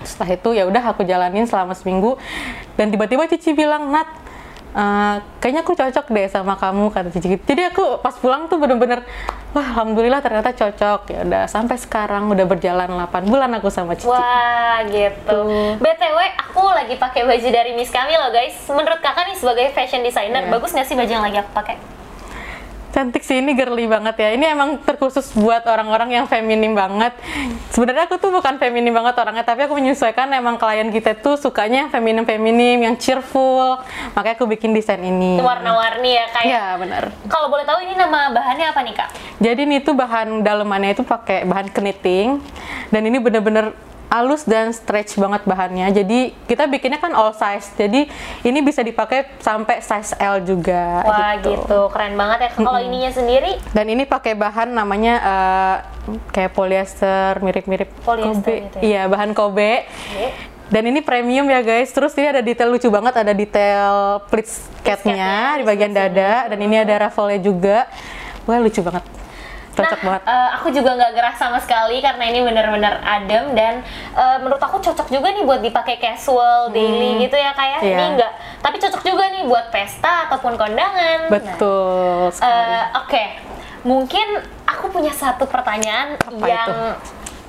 setelah 0.00 0.32
itu 0.32 0.56
ya 0.56 0.64
udah 0.64 0.96
aku 0.96 1.04
jalanin 1.04 1.44
selama 1.44 1.76
seminggu 1.76 2.16
dan 2.72 2.88
tiba-tiba 2.88 3.28
Cici 3.28 3.52
bilang 3.52 3.92
Nat 3.92 4.08
eh, 4.72 5.14
kayaknya 5.38 5.60
aku 5.60 5.72
cocok 5.72 6.06
deh 6.08 6.26
sama 6.26 6.54
kamu 6.54 6.88
kata 6.88 7.08
Cici 7.08 7.26
gitu. 7.30 7.42
jadi 7.44 7.70
aku 7.70 7.98
pas 7.98 8.14
pulang 8.14 8.46
tuh 8.46 8.56
bener-bener 8.56 9.02
wah 9.50 9.66
alhamdulillah 9.66 10.18
ternyata 10.18 10.50
cocok 10.50 11.00
ya 11.06 11.20
udah 11.22 11.44
sampai 11.44 11.74
sekarang 11.74 12.26
udah 12.26 12.44
berjalan 12.44 12.86
8 12.86 13.26
bulan 13.26 13.50
aku 13.54 13.68
sama 13.68 13.94
Cici 13.94 14.06
Wah 14.06 14.80
gitu. 14.86 15.40
BTW 15.76 16.18
aku 16.40 16.62
lagi 16.66 16.94
pakai 16.94 17.22
baju 17.22 17.48
dari 17.48 17.72
Miss 17.72 17.90
kami 17.90 18.12
loh 18.12 18.30
guys. 18.30 18.56
Menurut 18.66 18.98
kakak 18.98 19.26
nih 19.26 19.36
sebagai 19.36 19.66
fashion 19.70 20.00
designer 20.00 20.42
Iya. 20.42 20.50
bagus 20.50 20.70
nggak 20.70 20.86
sih 20.86 20.94
baju 20.94 21.10
yang 21.10 21.22
lagi 21.22 21.38
aku 21.38 21.50
pakai? 21.52 21.99
Cantik 22.90 23.22
sih 23.22 23.38
ini 23.38 23.54
girly 23.54 23.86
banget 23.86 24.18
ya. 24.18 24.28
Ini 24.34 24.54
emang 24.54 24.82
terkhusus 24.82 25.32
buat 25.38 25.62
orang-orang 25.66 26.10
yang 26.20 26.26
feminim 26.26 26.74
banget. 26.74 27.14
Sebenarnya 27.70 28.10
aku 28.10 28.18
tuh 28.18 28.30
bukan 28.34 28.58
feminim 28.58 28.94
banget 28.94 29.14
orangnya 29.18 29.46
tapi 29.46 29.66
aku 29.66 29.78
menyesuaikan 29.78 30.30
emang 30.34 30.58
klien 30.58 30.90
kita 30.90 31.18
tuh 31.18 31.38
sukanya 31.38 31.86
yang 31.86 31.90
feminim-feminim 31.90 32.84
yang 32.84 32.94
cheerful. 32.98 33.80
Makanya 34.14 34.34
aku 34.36 34.46
bikin 34.50 34.74
desain 34.74 35.00
ini. 35.00 35.38
Warna-warni 35.40 36.10
ya 36.18 36.26
kayak. 36.34 36.50
ya 36.50 36.64
benar 36.76 37.04
Kalau 37.30 37.46
boleh 37.48 37.64
tahu 37.64 37.78
ini 37.86 37.94
nama 37.94 38.30
bahannya 38.34 38.66
apa 38.70 38.80
nih 38.82 38.94
kak? 38.94 39.08
Jadi 39.40 39.60
ini 39.64 39.76
tuh 39.80 39.94
bahan 39.96 40.42
dalemannya 40.44 40.98
itu 40.98 41.02
pakai 41.06 41.48
bahan 41.48 41.72
knitting 41.72 42.42
dan 42.90 43.02
ini 43.06 43.16
bener-bener 43.22 43.89
halus 44.10 44.42
dan 44.42 44.74
stretch 44.74 45.14
banget 45.16 45.46
bahannya. 45.46 45.86
Jadi 45.94 46.34
kita 46.50 46.66
bikinnya 46.66 46.98
kan 46.98 47.14
all 47.14 47.30
size. 47.30 47.70
Jadi 47.78 48.10
ini 48.42 48.58
bisa 48.60 48.82
dipakai 48.82 49.30
sampai 49.38 49.78
size 49.80 50.18
L 50.18 50.42
juga. 50.42 51.06
Wah 51.06 51.38
gitu, 51.38 51.88
keren 51.94 52.18
banget 52.18 52.38
ya. 52.44 52.50
Kalau 52.58 52.80
ininya 52.82 53.10
sendiri 53.14 53.62
Dan 53.70 53.86
ini 53.86 54.02
pakai 54.04 54.34
bahan 54.34 54.74
namanya 54.74 55.14
eh, 55.22 55.76
kayak 56.34 56.52
polyester 56.52 57.38
mirip-mirip 57.38 57.88
Polyester 58.02 58.50
Kobe. 58.50 58.54
gitu 58.66 58.76
ya? 58.76 58.82
Iya, 58.82 59.02
bahan 59.06 59.30
Kobe. 59.30 59.86
Dan 60.70 60.86
ini 60.86 61.02
premium 61.02 61.46
ya 61.50 61.62
guys. 61.62 61.90
Terus 61.90 62.14
ini 62.18 62.30
ada 62.30 62.42
detail 62.42 62.70
lucu 62.70 62.86
banget, 62.90 63.14
ada 63.14 63.32
detail 63.34 64.22
pleats 64.26 64.66
catnya 64.82 65.58
di 65.58 65.64
bagian 65.66 65.90
dada 65.94 66.46
dan 66.50 66.58
ini 66.58 66.82
ada 66.82 67.06
ruffle-nya 67.06 67.38
juga. 67.42 67.86
Wah, 68.46 68.58
lucu 68.58 68.82
banget. 68.82 69.19
Cocok 69.80 70.00
nah, 70.00 70.06
banget. 70.06 70.22
eh, 70.28 70.48
aku 70.60 70.68
juga 70.70 70.90
nggak 71.00 71.12
gerah 71.16 71.34
sama 71.34 71.58
sekali 71.60 71.96
karena 72.04 72.24
ini 72.28 72.40
benar-benar 72.44 72.94
adem 73.00 73.44
dan 73.56 73.74
eh, 74.14 74.36
menurut 74.44 74.60
aku 74.60 74.78
cocok 74.84 75.08
juga 75.08 75.32
nih 75.32 75.44
buat 75.48 75.60
dipakai 75.64 75.96
casual, 75.96 76.70
daily 76.70 77.24
gitu 77.24 77.36
ya 77.36 77.56
kayak. 77.56 77.80
Iya. 77.80 77.96
Ini 77.96 78.04
enggak, 78.16 78.32
tapi 78.60 78.76
cocok 78.78 79.02
juga 79.02 79.24
nih 79.32 79.42
buat 79.48 79.72
pesta 79.72 80.28
ataupun 80.28 80.54
kondangan. 80.60 81.18
Nah, 81.26 81.32
Betul 81.32 82.30
sekali. 82.36 82.52
Eh, 82.52 82.84
Oke, 83.00 83.24
mungkin 83.82 84.26
aku 84.68 84.92
punya 84.92 85.12
satu 85.12 85.48
pertanyaan 85.48 86.20
Apa 86.20 86.46
yang 86.46 86.68
itu? 86.68 86.78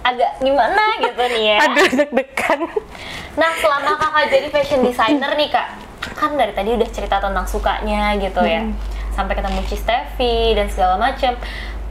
agak 0.01 0.31
gimana 0.42 0.84
gitu 0.98 1.24
nih 1.38 1.44
ya. 1.54 1.57
Aduh, 1.69 1.89
deg-degan. 1.94 2.60
Nah, 3.38 3.51
selama 3.62 3.95
kakak 4.00 4.25
jadi 4.34 4.48
fashion 4.50 4.81
designer 4.81 5.31
nih 5.38 5.50
kak, 5.54 5.68
kan 6.18 6.34
dari 6.34 6.51
tadi 6.51 6.74
udah 6.74 6.89
cerita 6.89 7.22
tentang 7.22 7.45
sukanya 7.45 8.18
gitu 8.18 8.42
ya, 8.42 8.66
sampai 9.13 9.38
ketemu 9.38 9.60
Ci 9.69 9.77
Steffi 9.77 10.57
dan 10.57 10.68
segala 10.74 10.98
macem. 10.98 11.38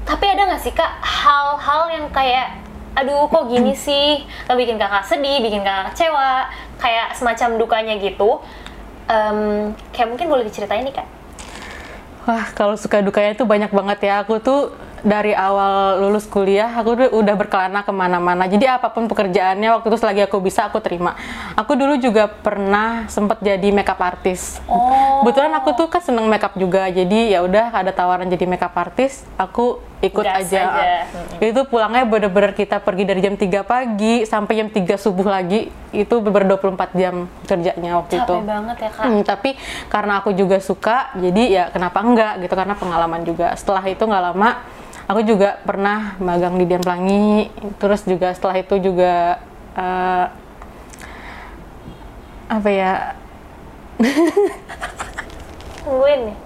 Tapi 0.05 0.25
ada 0.26 0.49
nggak 0.50 0.62
sih 0.62 0.75
kak 0.75 0.93
hal-hal 1.00 1.82
yang 1.93 2.06
kayak, 2.11 2.61
aduh 2.99 3.31
kok 3.31 3.47
gini 3.47 3.76
sih, 3.76 4.26
atau 4.47 4.58
bikin 4.58 4.76
kakak 4.81 5.06
sedih, 5.06 5.38
bikin 5.44 5.62
kakak 5.62 5.94
kecewa, 5.94 6.50
kayak 6.81 7.14
semacam 7.14 7.61
dukanya 7.61 7.94
gitu. 8.00 8.43
Em, 9.11 9.73
kayak 9.91 10.08
mungkin 10.11 10.26
boleh 10.31 10.44
diceritain 10.47 10.82
nih 10.87 10.94
kak. 10.94 11.08
Wah, 12.29 12.47
kalau 12.52 12.76
suka 12.76 13.00
dukanya 13.00 13.32
itu 13.32 13.49
banyak 13.49 13.73
banget 13.73 13.99
ya. 14.06 14.23
Aku 14.23 14.38
tuh 14.38 14.76
dari 15.00 15.32
awal 15.32 16.05
lulus 16.05 16.29
kuliah, 16.29 16.69
aku 16.70 17.11
udah 17.11 17.35
berkelana 17.37 17.81
ke 17.82 17.93
mana-mana. 17.93 18.44
Jadi 18.44 18.69
apa 18.69 18.93
pun 18.93 19.08
pekerjaannya, 19.08 19.81
waktu 19.81 19.87
itu 19.88 19.99
selagi 19.99 20.23
aku 20.29 20.38
bisa, 20.41 20.69
aku 20.69 20.79
terima. 20.81 21.17
Aku 21.56 21.76
dulu 21.76 21.97
juga 21.97 22.29
pernah 22.29 23.08
sempet 23.08 23.41
jadi 23.41 23.69
makeup 23.73 24.00
artist. 24.00 24.61
Oh. 24.69 25.24
Kebetulan 25.24 25.53
aku 25.56 25.77
tuh 25.77 25.86
kan 25.89 26.05
seneng 26.05 26.29
makeup 26.29 26.56
juga, 26.56 26.89
jadi 26.89 27.32
ya 27.32 27.41
udah 27.44 27.72
ada 27.72 27.93
tawaran 27.93 28.29
jadi 28.29 28.44
makeup 28.44 28.77
artist, 28.77 29.24
aku 29.41 29.81
ikut 30.01 30.24
Gas 30.24 30.48
aja. 30.48 30.63
aja. 30.65 30.84
Itu 31.44 31.69
pulangnya 31.69 32.08
bener-bener 32.08 32.56
kita 32.56 32.81
pergi 32.81 33.05
dari 33.05 33.20
jam 33.20 33.36
3 33.36 33.60
pagi 33.69 34.24
sampai 34.24 34.53
jam 34.56 34.69
3 34.72 34.96
subuh 34.96 35.29
lagi, 35.29 35.69
itu 35.93 36.15
bener 36.24 36.56
24 36.56 36.96
jam 36.96 37.29
kerjanya 37.44 38.01
waktu 38.01 38.24
itu. 38.24 38.34
Capek 38.41 38.48
banget 38.48 38.77
ya 38.81 38.91
kak. 38.96 39.05
Hmm, 39.05 39.20
tapi 39.20 39.51
karena 39.93 40.13
aku 40.24 40.32
juga 40.32 40.56
suka, 40.60 41.13
jadi 41.20 41.43
ya 41.53 41.65
kenapa 41.69 42.01
enggak 42.01 42.32
gitu 42.41 42.55
karena 42.56 42.74
pengalaman 42.81 43.20
juga. 43.29 43.53
Setelah 43.60 43.84
itu 43.84 44.01
nggak 44.01 44.24
lama, 44.32 44.51
aku 45.10 45.26
juga 45.26 45.58
pernah 45.67 46.14
magang 46.22 46.55
di 46.55 46.70
Dian 46.70 46.86
Pelangi. 46.86 47.50
Terus 47.82 48.06
juga 48.06 48.31
setelah 48.31 48.62
itu 48.62 48.79
juga 48.79 49.43
eh, 49.74 50.26
apa 52.46 52.69
ya? 52.70 52.93
Tungguin 55.82 56.20
nih. 56.31 56.36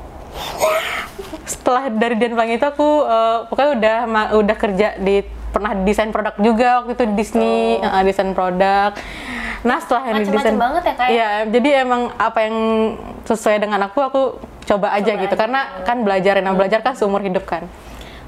Setelah 1.44 1.92
dari 1.92 2.16
Dian 2.16 2.32
Pelangi 2.32 2.56
itu 2.56 2.64
aku 2.64 2.88
eh, 3.04 3.38
pokoknya 3.52 3.70
udah 3.76 3.96
udah 4.40 4.56
kerja 4.56 4.96
di 4.96 5.20
pernah 5.52 5.70
desain 5.86 6.10
produk 6.10 6.34
juga 6.42 6.82
waktu 6.82 6.98
itu 6.98 7.04
di 7.12 7.14
Disney, 7.14 7.78
eh, 7.84 8.02
desain 8.02 8.32
produk. 8.32 8.96
Nah 9.64 9.78
setelah 9.80 10.02
yang 10.12 10.28
desain, 10.28 10.60
banget 10.60 10.82
ya, 10.84 10.94
Kak, 10.96 11.06
ya? 11.08 11.12
Iya, 11.12 11.30
jadi 11.48 11.68
emang 11.88 12.12
apa 12.20 12.38
yang 12.44 12.56
sesuai 13.24 13.64
dengan 13.64 13.80
aku, 13.88 13.98
aku 14.04 14.22
coba 14.68 14.92
aja 14.92 15.16
Coba 15.16 15.22
gitu. 15.24 15.32
aja. 15.32 15.40
Karena 15.40 15.60
kan 15.88 15.96
belajar, 16.04 16.36
nah 16.44 16.52
belajar 16.52 16.84
kan 16.84 16.92
seumur 16.92 17.24
hidup 17.24 17.48
kan. 17.48 17.64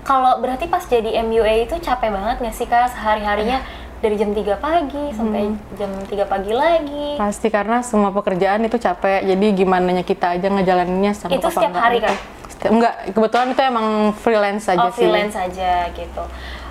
Kalau 0.07 0.39
berarti 0.39 0.71
pas 0.71 0.87
jadi 0.87 1.19
MUA 1.27 1.67
itu 1.67 1.83
capek 1.83 2.15
banget 2.15 2.37
nggak 2.39 2.55
sih 2.55 2.71
kak 2.71 2.95
sehari-harinya 2.95 3.59
dari 3.99 4.15
jam 4.15 4.31
3 4.31 4.55
pagi 4.63 5.05
sampai 5.11 5.51
jam 5.75 5.91
3 5.91 6.31
pagi 6.31 6.53
lagi. 6.55 7.19
Pasti 7.19 7.51
karena 7.51 7.83
semua 7.83 8.15
pekerjaan 8.15 8.63
itu 8.63 8.79
capek. 8.79 9.27
Jadi 9.27 9.47
gimana 9.59 9.91
kita 10.07 10.39
aja 10.39 10.47
ngejalaninnya 10.47 11.11
sama 11.11 11.35
Itu 11.35 11.51
setiap 11.51 11.75
hari? 11.75 11.99
Setiap, 12.47 12.71
enggak, 12.71 12.95
kebetulan 13.11 13.49
itu 13.51 13.63
emang 13.67 14.15
freelance 14.15 14.71
aja 14.71 14.87
oh 14.87 14.95
sih. 14.95 15.03
freelance 15.03 15.35
aja 15.35 15.91
gitu. 15.91 16.23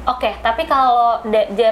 Oke, 0.06 0.38
tapi 0.40 0.70
kalau 0.70 1.20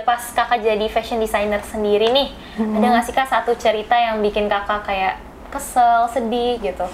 pas 0.04 0.22
kakak 0.34 0.60
jadi 0.66 0.86
fashion 0.90 1.22
designer 1.22 1.62
sendiri 1.64 2.10
nih, 2.10 2.28
ada 2.58 2.86
nggak 2.98 3.06
sih 3.06 3.14
kak 3.14 3.30
satu 3.30 3.54
cerita 3.56 3.94
yang 3.94 4.20
bikin 4.26 4.50
kakak 4.50 4.84
kayak 4.84 5.22
kesel, 5.54 6.10
sedih 6.10 6.58
gitu? 6.60 6.90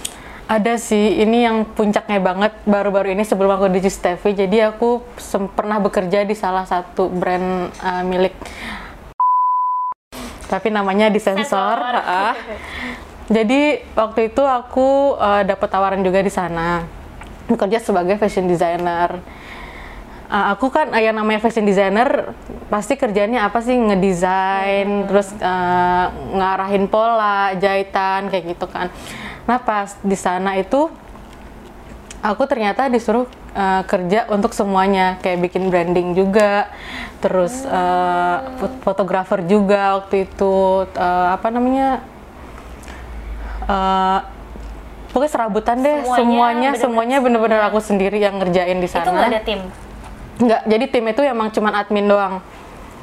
Ada 0.50 0.82
sih, 0.82 1.22
ini 1.22 1.46
yang 1.46 1.62
puncaknya 1.78 2.18
banget 2.18 2.58
baru-baru 2.66 3.14
ini 3.14 3.22
sebelum 3.22 3.54
aku 3.54 3.70
di 3.70 3.86
Steffi. 3.86 4.34
Jadi 4.34 4.66
aku 4.66 5.06
pernah 5.54 5.78
bekerja 5.78 6.26
di 6.26 6.34
salah 6.34 6.66
satu 6.66 7.06
brand 7.06 7.70
uh, 7.86 8.02
milik 8.02 8.34
tapi 10.50 10.74
namanya 10.74 11.14
di 11.14 11.22
sensor. 11.22 11.46
Sensor. 11.46 11.80
Ah. 12.02 12.34
Jadi 13.30 13.86
waktu 13.94 14.34
itu 14.34 14.42
aku 14.42 15.14
eh, 15.22 15.46
dapat 15.46 15.70
tawaran 15.70 16.02
juga 16.02 16.26
di 16.26 16.34
sana 16.34 16.82
bekerja 17.46 17.78
sebagai 17.78 18.18
fashion 18.18 18.50
designer. 18.50 19.22
Eh, 20.34 20.46
aku 20.50 20.74
kan 20.74 20.90
yang 20.98 21.14
namanya 21.14 21.38
fashion 21.38 21.70
designer 21.70 22.34
pasti 22.74 22.98
kerjanya 22.98 23.46
apa 23.46 23.62
sih 23.62 23.78
ngedesain, 23.78 25.06
terus 25.06 25.30
eh, 25.38 26.06
ngarahin 26.34 26.90
pola, 26.90 27.54
jahitan 27.62 28.34
kayak 28.34 28.58
gitu 28.58 28.66
kan. 28.66 28.90
Nah 29.50 29.58
pas 29.58 29.98
di 30.06 30.14
sana 30.14 30.54
itu 30.62 30.94
aku 32.22 32.46
ternyata 32.46 32.86
disuruh 32.86 33.26
uh, 33.58 33.82
kerja 33.90 34.30
untuk 34.30 34.54
semuanya. 34.54 35.18
Kayak 35.26 35.50
bikin 35.50 35.74
branding 35.74 36.14
juga 36.14 36.70
terus 37.18 37.66
uh, 37.66 38.46
fot- 38.62 38.78
fotografer 38.86 39.42
juga 39.50 39.98
waktu 39.98 40.30
itu 40.30 40.86
uh, 40.86 41.28
apa 41.34 41.50
namanya 41.50 42.06
uh, 43.66 44.22
pokoknya 45.10 45.32
serabutan 45.34 45.82
deh. 45.82 46.06
Semuanya 46.06 46.14
semuanya 46.14 46.70
bener-bener 46.70 46.86
semuanya 46.86 47.18
bener-bener 47.26 47.62
aku 47.66 47.80
sendiri 47.82 48.22
yang 48.22 48.38
ngerjain 48.38 48.78
di 48.78 48.86
Itu 48.86 49.02
nggak 49.02 49.10
sana 49.10 49.34
ada 49.34 49.42
tim. 49.42 49.66
nggak 50.40 50.62
jadi 50.70 50.86
tim 50.88 51.06
itu 51.10 51.22
emang 51.26 51.50
cuman 51.52 51.74
admin 51.74 52.06
doang 52.08 52.40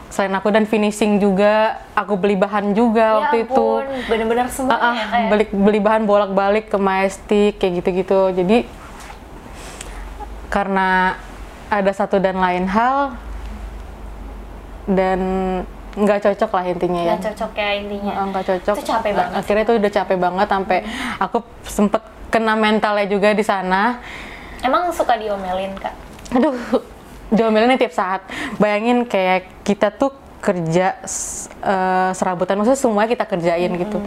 selain 0.06 0.32
aku 0.32 0.48
dan 0.48 0.64
finishing 0.64 1.18
juga 1.18 1.82
aku 1.92 2.14
beli 2.14 2.38
bahan 2.38 2.72
juga 2.72 3.26
waktu 3.26 3.42
ya 3.42 3.44
itu 3.50 3.52
ampun, 3.52 3.84
bener-bener 4.06 4.46
semuanya 4.48 4.78
Ah, 4.78 4.94
ah, 4.94 5.06
kayak. 5.10 5.28
beli 5.28 5.44
beli 5.50 5.80
bahan 5.82 6.02
bolak-balik 6.06 6.70
ke 6.70 6.78
Majestic 6.78 7.58
kayak 7.58 7.82
gitu-gitu. 7.82 8.20
Jadi 8.32 8.58
karena 10.46 11.18
ada 11.66 11.90
satu 11.90 12.22
dan 12.22 12.38
lain 12.38 12.70
hal 12.70 13.18
dan 14.86 15.20
nggak 15.96 16.22
cocok 16.22 16.50
lah 16.54 16.64
intinya 16.70 17.02
ya. 17.02 17.14
Nggak 17.16 17.24
cocok 17.34 17.52
ya 17.56 17.70
intinya. 17.82 18.12
Ah, 18.14 18.24
nggak 18.30 18.44
cocok. 18.46 18.74
Itu 18.78 18.84
capek 18.86 19.12
banget. 19.16 19.32
Hmm. 19.32 19.40
Akhirnya 19.42 19.62
itu 19.66 19.74
udah 19.74 19.92
capek 19.92 20.16
banget 20.20 20.46
sampai 20.46 20.78
aku 21.18 21.38
sempet 21.66 22.02
kena 22.30 22.54
mentalnya 22.54 23.06
juga 23.08 23.34
di 23.34 23.42
sana. 23.42 23.98
Emang 24.62 24.88
suka 24.94 25.18
diomelin 25.18 25.74
kak? 25.76 25.94
Aduh, 26.36 26.54
diomelinnya 27.28 27.78
tiap 27.78 27.92
saat. 27.92 28.20
Bayangin 28.56 29.02
kayak 29.02 29.62
kita 29.62 29.90
tuh 29.90 30.12
kerja 30.38 30.94
eh, 31.60 32.10
serabutan, 32.12 32.54
maksudnya 32.54 32.78
semuanya 32.78 33.10
kita 33.10 33.24
kerjain 33.24 33.72
gitu. 33.72 33.98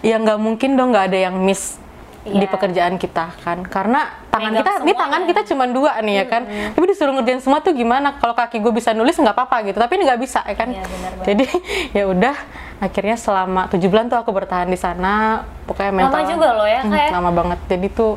Ya 0.00 0.16
nggak 0.16 0.38
mungkin 0.38 0.74
dong 0.74 0.94
nggak 0.94 1.12
ada 1.12 1.18
yang 1.18 1.36
miss 1.36 1.76
di 2.24 2.34
Iya. 2.38 2.50
pekerjaan 2.50 2.94
kita 2.96 3.32
kan, 3.40 3.64
karena 3.64 4.04
tangan 4.28 4.52
Megang 4.52 4.60
kita, 4.60 4.72
ini 4.84 4.92
tangan 4.92 5.22
kita 5.24 5.40
cuma 5.48 5.64
dua 5.64 5.96
nih 6.00 6.14
ya 6.14 6.24
kan. 6.28 6.42
Tapi 6.44 6.84
disuruh 6.84 7.16
ngerjain 7.16 7.40
semua 7.40 7.58
tuh 7.58 7.72
gimana? 7.72 8.14
Kalau 8.14 8.36
kaki 8.36 8.60
gue 8.60 8.68
bisa 8.70 8.92
nulis 8.92 9.16
nggak 9.16 9.32
apa-apa 9.32 9.64
gitu, 9.64 9.80
tapi 9.80 9.96
ini 9.96 10.04
nggak 10.04 10.20
bisa 10.20 10.44
ya 10.44 10.52
kan. 10.52 10.68
Iya, 10.68 10.84
benar 10.84 11.12
banget. 11.14 11.24
Jadi 11.24 11.44
ya 11.96 12.04
udah, 12.04 12.36
akhirnya 12.78 13.16
selama 13.16 13.60
tujuh 13.68 13.88
bulan 13.88 14.06
tuh 14.06 14.18
aku 14.18 14.30
bertahan 14.30 14.68
di 14.68 14.76
sana. 14.76 15.40
Pokoknya 15.64 15.88
Lama 15.90 16.00
mental 16.04 16.22
juga 16.28 16.48
loh 16.52 16.68
ya, 16.68 16.80
Hmm, 16.84 16.92
kayak- 16.92 17.12
lama 17.12 17.30
banget. 17.32 17.58
Jadi 17.66 17.86
tuh 17.90 18.12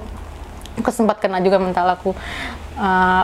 aku 0.76 0.90
sempat 0.92 1.18
kena 1.18 1.40
juga 1.40 1.56
mental 1.56 1.88
aku 1.90 2.12
uh, 2.76 3.24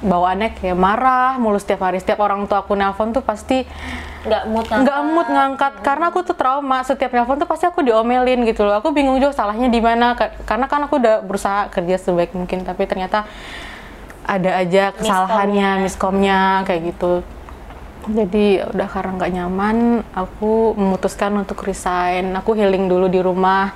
bawaannya 0.00 0.54
kayak 0.54 0.74
marah 0.74 1.36
mulu. 1.36 1.56
Setiap 1.56 1.82
hari 1.82 1.98
setiap 1.98 2.18
orang 2.18 2.46
tua 2.46 2.62
aku 2.62 2.72
nelpon 2.72 3.10
tuh 3.10 3.22
pasti 3.22 3.66
Nggak 4.18 4.42
mood 4.46 4.66
ngangkat. 4.66 4.82
nggak 4.84 5.00
mood 5.06 5.28
ngangkat. 5.30 5.72
Karena 5.80 6.04
aku 6.10 6.18
tuh 6.22 6.36
trauma. 6.36 6.78
Setiap 6.82 7.10
nelpon 7.10 7.36
tuh 7.36 7.46
pasti 7.46 7.64
aku 7.64 7.80
diomelin 7.80 8.42
gitu 8.44 8.62
loh. 8.62 8.78
Aku 8.78 8.90
bingung 8.90 9.16
juga 9.16 9.32
salahnya 9.32 9.66
di 9.66 9.78
mana. 9.78 10.14
Ka- 10.14 10.34
karena 10.44 10.66
kan 10.66 10.80
aku 10.84 10.98
udah 10.98 11.22
berusaha 11.22 11.66
kerja 11.68 11.96
sebaik 11.96 12.32
mungkin. 12.32 12.62
Tapi 12.62 12.82
ternyata 12.84 13.26
ada 14.28 14.60
aja 14.60 14.92
kesalahannya 14.92 15.80
miskomnya 15.80 16.62
kayak 16.62 16.92
gitu. 16.92 17.24
Jadi 18.08 18.60
udah 18.64 18.88
karena 18.88 19.10
nggak 19.16 19.32
nyaman 19.34 19.76
aku 20.12 20.72
memutuskan 20.72 21.32
untuk 21.36 21.60
resign. 21.62 22.32
Aku 22.36 22.52
healing 22.52 22.88
dulu 22.88 23.06
di 23.06 23.20
rumah. 23.20 23.72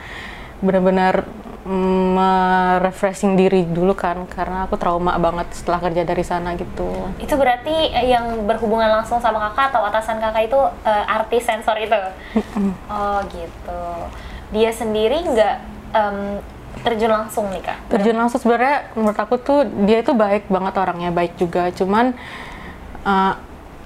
Benar-benar 0.62 1.26
mm, 1.64 2.01
refreshing 2.78 3.34
diri 3.34 3.62
dulu 3.62 3.92
kan 3.92 4.24
karena 4.26 4.64
aku 4.64 4.74
trauma 4.76 5.16
banget 5.16 5.50
setelah 5.52 5.80
kerja 5.80 6.02
dari 6.02 6.20
sana 6.20 6.52
gitu 6.54 7.08
Itu 7.16 7.34
berarti 7.36 7.92
eh, 7.92 8.10
yang 8.10 8.44
berhubungan 8.44 8.88
langsung 8.88 9.18
sama 9.18 9.38
kakak 9.50 9.72
atau 9.72 9.82
atasan 9.86 10.18
kakak 10.18 10.48
itu 10.48 10.60
eh, 10.82 11.04
artis 11.06 11.42
sensor 11.44 11.76
itu? 11.76 11.96
oh 12.88 13.18
gitu. 13.30 13.82
Dia 14.52 14.70
sendiri 14.70 15.22
nggak 15.24 15.56
em, 15.92 16.18
terjun 16.82 17.12
langsung 17.12 17.46
nih 17.52 17.62
kak? 17.62 17.78
terjun 17.88 18.16
langsung 18.16 18.40
sebenarnya 18.40 18.90
menurut 18.96 19.18
aku 19.18 19.36
tuh 19.38 19.60
dia 19.86 20.02
itu 20.02 20.12
baik 20.12 20.48
banget 20.48 20.74
orangnya 20.74 21.10
baik 21.12 21.36
juga 21.36 21.70
cuman 21.70 22.16
uh, 23.04 23.34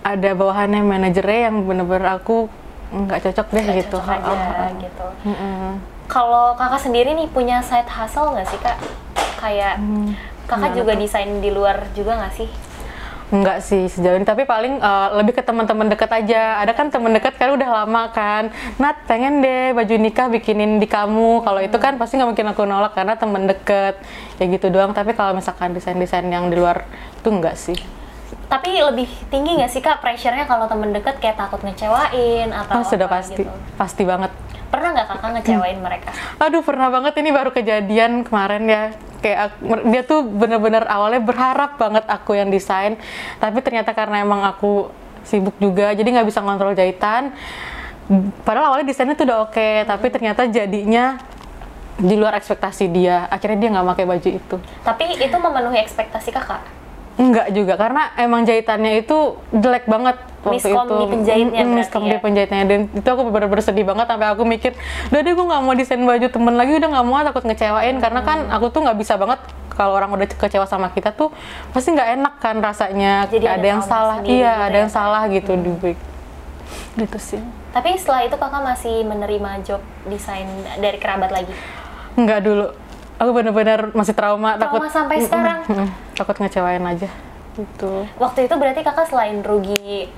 ada 0.01 0.31
bawahannya 0.33 0.81
manajernya 0.81 1.51
yang 1.51 1.67
bener-bener 1.67 2.15
aku 2.15 2.47
nggak 2.87 3.27
cocok 3.27 3.47
deh 3.51 3.63
Nggak 3.67 3.77
gitu 3.83 3.99
cocok 3.99 4.15
aja 4.15 4.31
Oh, 4.31 4.39
oh, 4.39 4.55
oh. 4.55 4.71
gitu. 4.79 5.07
Mm-mm. 5.27 5.71
Kalau 6.07 6.55
kakak 6.55 6.81
sendiri 6.81 7.13
nih 7.13 7.29
punya 7.29 7.61
side 7.61 7.89
hustle 7.89 8.33
nggak 8.33 8.47
sih 8.47 8.59
kak? 8.59 8.79
Kayak 9.37 9.77
Hmm, 9.77 10.15
kakak 10.47 10.73
juga 10.75 10.93
desain 10.95 11.29
di 11.39 11.51
luar 11.51 11.91
juga 11.93 12.17
nggak 12.17 12.35
sih? 12.35 12.49
Enggak 13.27 13.59
sih 13.59 13.91
sejauh 13.91 14.15
ini, 14.15 14.23
tapi 14.23 14.47
paling 14.47 14.79
uh, 14.79 15.19
lebih 15.19 15.35
ke 15.35 15.43
teman-teman 15.43 15.91
deket 15.91 16.07
aja. 16.07 16.63
Ada 16.63 16.71
kan 16.71 16.95
teman 16.95 17.11
deket 17.11 17.35
kan 17.35 17.51
udah 17.51 17.83
lama 17.83 18.07
kan. 18.15 18.55
Nat 18.79 19.03
pengen 19.11 19.43
deh 19.43 19.75
baju 19.75 19.95
nikah 19.99 20.31
bikinin 20.31 20.79
di 20.79 20.87
kamu. 20.87 21.43
Kalau 21.43 21.59
itu 21.59 21.75
kan 21.75 21.99
pasti 21.99 22.23
nggak 22.23 22.31
mungkin 22.31 22.47
aku 22.55 22.63
nolak 22.63 22.95
karena 22.95 23.19
teman 23.19 23.51
deket. 23.51 23.99
Ya 24.39 24.47
gitu 24.47 24.71
doang. 24.71 24.95
Tapi 24.95 25.11
kalau 25.11 25.35
misalkan 25.35 25.75
desain-desain 25.75 26.23
yang 26.23 26.47
di 26.47 26.55
luar 26.55 26.87
itu 27.19 27.27
enggak 27.27 27.59
sih. 27.59 27.75
Tapi 28.47 28.79
lebih 28.79 29.11
tinggi 29.27 29.59
nggak 29.59 29.71
sih 29.75 29.83
kak 29.83 29.99
pressure-nya 29.99 30.47
kalau 30.47 30.71
temen 30.71 30.95
deket 30.95 31.19
kayak 31.19 31.35
takut 31.35 31.59
ngecewain 31.67 32.55
atau 32.55 32.79
Oh, 32.79 32.87
sudah 32.87 33.11
apa 33.11 33.19
pasti, 33.19 33.43
gitu? 33.43 33.51
pasti 33.75 34.03
banget. 34.07 34.31
Pernah 34.77 34.91
nggak 34.93 35.09
kakak 35.09 35.31
ngecewain 35.41 35.79
mereka? 35.81 36.11
Aduh 36.37 36.61
pernah 36.61 36.93
banget. 36.93 37.17
Ini 37.17 37.31
baru 37.33 37.49
kejadian 37.49 38.29
kemarin 38.29 38.63
ya. 38.69 38.83
Kayak 39.25 39.39
ak- 39.49 39.85
dia 39.89 40.03
tuh 40.05 40.21
bener-bener 40.21 40.85
awalnya 40.85 41.25
berharap 41.25 41.81
banget 41.81 42.05
aku 42.05 42.37
yang 42.37 42.53
desain. 42.53 43.01
Tapi 43.41 43.65
ternyata 43.65 43.97
karena 43.97 44.21
emang 44.21 44.45
aku 44.45 44.93
sibuk 45.25 45.57
juga 45.57 45.97
jadi 45.97 46.05
nggak 46.05 46.29
bisa 46.29 46.45
ngontrol 46.45 46.77
jahitan. 46.77 47.33
Padahal 48.45 48.71
awalnya 48.71 48.93
desainnya 48.93 49.17
tuh 49.17 49.27
udah 49.27 49.49
oke 49.49 49.69
tapi 49.83 50.07
ternyata 50.13 50.45
jadinya 50.45 51.17
di 51.97 52.13
luar 52.13 52.37
ekspektasi 52.37 52.93
dia. 52.93 53.25
Akhirnya 53.33 53.57
dia 53.57 53.69
nggak 53.73 53.87
pakai 53.97 54.05
baju 54.05 54.29
itu. 54.29 54.57
Tapi 54.85 55.05
itu 55.17 55.37
memenuhi 55.41 55.81
ekspektasi 55.81 56.37
kakak? 56.37 56.61
Enggak 57.17 57.49
juga 57.49 57.81
karena 57.81 58.13
emang 58.21 58.45
jahitannya 58.45 59.01
itu 59.01 59.41
jelek 59.49 59.89
banget 59.89 60.21
waktu 60.47 60.57
Miskom 60.63 60.87
itu. 60.87 60.95
di 60.97 61.07
penjahitnya 61.11 61.63
Mm, 61.63 61.73
miskom 61.75 62.03
ya? 62.03 62.09
di 62.09 62.19
penjahitnya 62.19 62.61
dan 62.65 62.81
itu 62.89 63.09
aku 63.09 63.23
bener-bener 63.27 63.61
sedih 63.61 63.83
banget 63.83 64.07
sampai 64.07 64.29
aku 64.29 64.43
mikir, 64.43 64.73
udah 65.09 65.21
deh 65.21 65.33
gue 65.33 65.47
nggak 65.47 65.61
mau 65.61 65.75
desain 65.75 66.01
baju 66.01 66.27
temen 66.27 66.55
lagi, 66.55 66.73
udah 66.73 66.89
nggak 66.89 67.05
mau 67.05 67.19
takut 67.21 67.45
ngecewain 67.45 67.97
karena 67.97 68.21
kan 68.23 68.39
Hmm. 68.41 68.55
aku 68.55 68.67
tuh 68.69 68.81
nggak 68.81 68.97
bisa 68.97 69.15
banget 69.15 69.41
kalau 69.69 69.93
orang 69.93 70.09
udah 70.11 70.27
kecewa 70.27 70.65
sama 70.65 70.89
kita 70.89 71.11
tuh 71.11 71.29
pasti 71.69 71.91
nggak 71.91 72.09
enak 72.15 72.35
kan 72.39 72.57
rasanya 72.59 73.27
Jadi 73.27 73.45
ada, 73.45 73.55
ada 73.55 73.67
yang 73.67 73.81
trauma 73.81 73.93
salah, 73.93 74.17
sendiri 74.17 74.33
iya 74.33 74.49
gitu 74.49 74.63
ada 74.63 74.71
ya, 74.71 74.79
yang 74.79 74.89
Kak? 74.89 74.97
salah 74.97 75.23
gitu 75.27 75.53
di 75.53 75.73
gitu 76.97 77.19
sih. 77.21 77.41
Tapi 77.71 77.93
setelah 77.95 78.25
itu 78.25 78.35
kakak 78.35 78.63
masih 78.65 79.05
menerima 79.05 79.51
job 79.63 79.79
desain 80.07 80.49
dari 80.77 80.97
kerabat 80.97 81.29
lagi? 81.29 81.53
Nggak 82.15 82.41
dulu, 82.41 82.67
aku 83.15 83.31
bener-bener 83.31 83.93
masih 83.93 84.13
trauma, 84.13 84.57
takut 84.57 84.81
sampai 84.89 85.21
sekarang? 85.21 85.61
takut 86.13 86.35
ngecewain 86.35 86.81
aja 86.81 87.09
gitu. 87.53 88.09
Waktu 88.17 88.49
itu 88.49 88.55
berarti 88.55 88.81
kakak 88.81 89.07
selain 89.07 89.41
rugi 89.41 90.09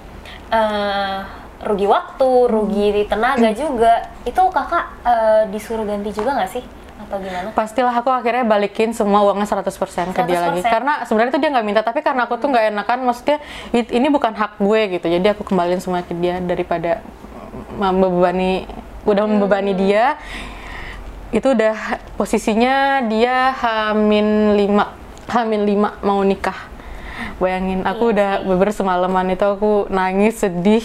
eh, 0.52 1.18
rugi 1.58 1.86
waktu, 1.90 2.30
rugi 2.46 3.04
tenaga 3.10 3.50
juga, 3.50 4.08
itu 4.22 4.38
kakak 4.38 4.86
eh, 5.02 5.42
disuruh 5.50 5.84
ganti 5.84 6.10
juga 6.14 6.38
nggak 6.38 6.50
sih? 6.50 6.64
Atau 6.98 7.22
gimana? 7.22 7.54
pastilah 7.54 7.94
aku 7.94 8.10
akhirnya 8.10 8.42
balikin 8.42 8.90
semua 8.90 9.22
uangnya 9.22 9.46
100% 9.46 10.12
ke 10.12 10.20
dia 10.26 10.38
lagi. 10.42 10.60
100%. 10.60 10.66
karena 10.66 10.92
sebenarnya 11.06 11.32
tuh 11.32 11.40
dia 11.40 11.50
nggak 11.54 11.66
minta 11.66 11.80
tapi 11.86 12.02
karena 12.02 12.26
aku 12.26 12.36
tuh 12.36 12.50
nggak 12.50 12.74
enakan 12.74 12.98
maksudnya 13.06 13.38
ini 13.72 14.08
bukan 14.10 14.34
hak 14.34 14.58
gue 14.58 14.98
gitu. 14.98 15.06
Jadi 15.06 15.26
aku 15.30 15.46
kembaliin 15.46 15.78
semua 15.78 16.02
ke 16.02 16.12
dia 16.12 16.42
daripada 16.42 17.00
membebani 17.78 18.66
udah 19.06 19.24
membebani 19.24 19.72
dia. 19.78 20.18
Itu 21.30 21.52
udah 21.54 22.02
posisinya 22.18 23.04
dia 23.06 23.52
hamin 23.56 24.58
lima 24.58 24.92
hamin 25.28 25.62
lima 25.68 26.00
mau 26.00 26.18
nikah 26.24 26.77
bayangin 27.38 27.86
aku 27.86 28.14
udah 28.14 28.42
beber 28.42 28.70
semalaman 28.74 29.34
itu 29.34 29.46
aku 29.46 29.86
nangis 29.88 30.42
sedih 30.42 30.82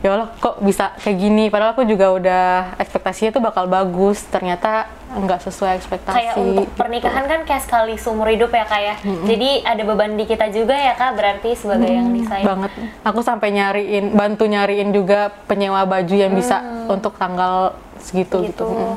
ya 0.00 0.16
Allah 0.16 0.32
kok 0.40 0.64
bisa 0.64 0.96
kayak 1.04 1.16
gini 1.20 1.52
padahal 1.52 1.76
aku 1.76 1.84
juga 1.84 2.08
udah 2.16 2.46
ekspektasinya 2.80 3.36
tuh 3.36 3.44
bakal 3.44 3.68
bagus 3.68 4.24
ternyata 4.32 4.88
nggak 5.12 5.44
sesuai 5.44 5.76
ekspektasi 5.76 6.16
Kayak 6.16 6.34
untuk 6.40 6.64
gitu. 6.72 6.78
pernikahan 6.80 7.24
kan 7.28 7.40
kayak 7.44 7.62
sekali 7.68 7.94
seumur 8.00 8.30
hidup 8.32 8.48
ya 8.54 8.64
kak 8.64 8.80
ya. 8.80 8.94
Jadi 9.02 9.60
ada 9.60 9.82
beban 9.84 10.16
di 10.16 10.24
kita 10.24 10.48
juga 10.54 10.72
ya 10.72 10.96
kak 10.96 11.18
berarti 11.18 11.52
sebagai 11.52 11.90
yang 11.90 12.08
desain. 12.16 12.46
banget 12.46 12.72
aku 13.04 13.20
sampai 13.20 13.52
nyariin 13.52 14.16
bantu 14.16 14.48
nyariin 14.48 14.94
juga 14.94 15.34
penyewa 15.44 15.84
baju 15.84 16.14
yang 16.16 16.32
bisa 16.32 16.62
untuk 16.88 17.18
tanggal 17.20 17.76
segitu 18.00 18.40
gitu, 18.48 18.64
gitu. 18.64 18.66
Mm. 18.72 18.96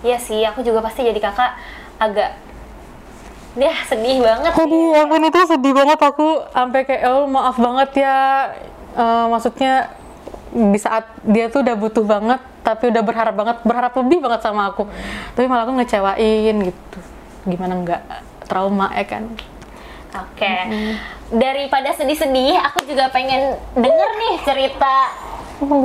Iya 0.00 0.16
sih, 0.16 0.40
aku 0.48 0.64
juga 0.64 0.80
pasti 0.80 1.04
jadi 1.04 1.20
kakak 1.20 1.52
agak 2.00 2.32
ya 3.58 3.74
sedih 3.88 4.22
banget. 4.22 4.52
sih. 4.54 4.62
Aduh, 4.62 4.94
ampun 4.94 5.22
itu 5.26 5.40
sedih 5.48 5.74
banget 5.74 5.98
aku 5.98 6.28
sampai 6.54 6.80
kayak 6.86 7.02
oh 7.10 7.26
maaf 7.26 7.56
banget 7.58 7.90
ya 8.06 8.16
Eh, 8.90 9.26
maksudnya 9.30 9.94
di 10.50 10.74
saat 10.82 11.06
dia 11.22 11.46
tuh 11.46 11.62
udah 11.62 11.76
butuh 11.78 12.02
banget 12.02 12.42
tapi 12.66 12.90
udah 12.90 13.06
berharap 13.06 13.34
banget 13.38 13.56
berharap 13.62 13.94
lebih 14.02 14.18
banget 14.18 14.42
sama 14.42 14.74
aku 14.74 14.82
tapi 15.38 15.46
malah 15.46 15.62
aku 15.62 15.78
ngecewain 15.78 16.56
gitu 16.66 16.98
gimana 17.46 17.78
nggak 17.78 18.02
trauma 18.50 18.90
ya 18.98 19.06
kan 19.06 19.30
Oke. 20.10 20.54
Daripada 21.30 21.94
sedih-sedih, 21.94 22.58
aku 22.58 22.82
juga 22.82 23.06
pengen 23.14 23.54
denger 23.78 24.10
nih 24.18 24.34
cerita 24.42 24.94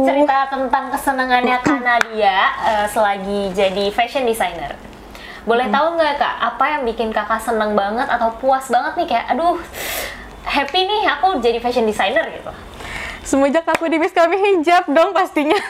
cerita 0.01 0.49
tentang 0.49 0.89
kesenangannya 0.89 1.61
Kak 1.61 1.81
Nadia 1.85 2.39
eh, 2.65 2.85
selagi 2.89 3.53
jadi 3.53 3.93
fashion 3.93 4.25
designer. 4.25 4.73
Boleh 5.45 5.69
tahu 5.69 5.93
nggak 5.93 6.17
kak, 6.17 6.35
apa 6.41 6.65
yang 6.73 6.81
bikin 6.89 7.13
kakak 7.13 7.37
seneng 7.37 7.77
banget 7.77 8.09
atau 8.09 8.33
puas 8.41 8.65
banget 8.65 8.97
nih? 8.97 9.07
Kayak, 9.13 9.25
aduh 9.37 9.61
happy 10.45 10.79
nih 10.85 11.01
aku 11.09 11.37
jadi 11.41 11.57
fashion 11.61 11.85
designer 11.85 12.25
gitu. 12.33 12.53
semenjak 13.25 13.65
aku 13.65 13.89
di 13.89 13.97
Miss 13.97 14.13
kami 14.13 14.37
hijab 14.37 14.85
dong 14.85 15.09
pastinya. 15.13 15.57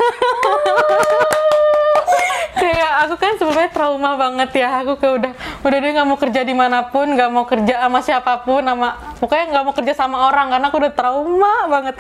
Kayak 2.56 2.92
aku 3.08 3.16
kan 3.20 3.36
sebenarnya 3.36 3.72
trauma 3.72 4.16
banget 4.16 4.64
ya. 4.64 4.84
Aku 4.84 4.96
kayak 4.96 5.14
udah 5.20 5.32
udah 5.64 5.78
dia 5.80 5.92
nggak 5.92 6.08
mau 6.08 6.20
kerja 6.20 6.42
di 6.44 6.56
mana 6.56 6.88
pun 6.88 7.08
nggak 7.12 7.32
mau 7.32 7.44
kerja 7.44 7.84
sama 7.84 8.00
siapa 8.00 8.48
pun 8.48 8.64
sama 8.64 8.96
pokoknya 9.20 9.46
nggak 9.52 9.64
mau 9.68 9.76
kerja 9.76 9.94
sama 9.96 10.18
orang 10.32 10.56
karena 10.56 10.66
aku 10.72 10.78
udah 10.80 10.94
trauma 10.96 11.54
banget. 11.68 11.96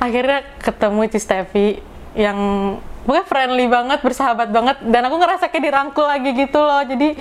Akhirnya 0.00 0.44
ketemu 0.60 1.00
Ci 1.08 1.18
Steffi 1.20 1.68
yang 2.16 2.38
pokoknya 3.08 3.24
friendly 3.24 3.64
banget 3.64 4.04
bersahabat 4.04 4.52
banget 4.52 4.76
dan 4.84 5.00
aku 5.08 5.16
ngerasa 5.16 5.48
kayak 5.48 5.64
dirangkul 5.64 6.04
lagi 6.04 6.36
gitu 6.36 6.60
loh 6.60 6.84
jadi 6.84 7.16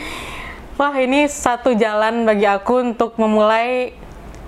wah 0.75 0.91
ini 0.99 1.31
satu 1.31 1.71
jalan 1.71 2.27
bagi 2.27 2.43
aku 2.43 2.91
untuk 2.91 3.15
memulai 3.15 3.95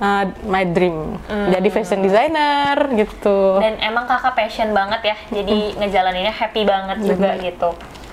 uh, 0.03 0.27
my 0.43 0.67
dream 0.67 1.15
jadi 1.31 1.67
fashion 1.71 2.03
designer 2.03 2.75
gitu 2.91 3.63
Dan 3.63 3.79
emang 3.79 4.03
kakak 4.03 4.35
passion 4.35 4.75
banget 4.75 5.15
ya, 5.15 5.15
jadi 5.31 5.79
ngejalaninnya 5.79 6.35
happy 6.35 6.67
banget 6.67 6.97
juga 7.07 7.39
gitu. 7.39 7.69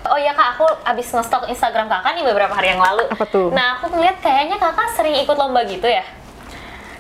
Oh 0.07 0.15
iya 0.15 0.31
kak, 0.31 0.55
aku 0.55 0.67
abis 0.87 1.11
nge-stalk 1.11 1.51
Instagram 1.51 1.91
kakak 1.91 2.15
nih 2.15 2.23
beberapa 2.23 2.55
hari 2.55 2.71
yang 2.71 2.79
lalu. 2.79 3.11
Apa 3.11 3.27
tuh? 3.27 3.51
Nah 3.51 3.75
aku 3.75 3.91
ngeliat 3.91 4.23
kayaknya 4.23 4.55
kakak 4.55 4.95
sering 4.95 5.19
ikut 5.19 5.35
lomba 5.35 5.67
gitu 5.67 5.91
ya. 5.91 6.07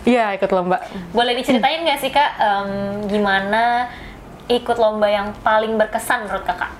iya 0.02 0.34
ikut 0.34 0.50
lomba 0.50 0.82
Boleh 1.10 1.34
diceritain 1.34 1.82
nggak 1.82 1.98
sih 1.98 2.10
kak, 2.10 2.30
em, 2.38 2.70
gimana 3.06 3.90
ikut 4.46 4.76
lomba 4.78 5.10
yang 5.10 5.34
paling 5.42 5.74
berkesan 5.74 6.26
menurut 6.26 6.46
kakak? 6.46 6.70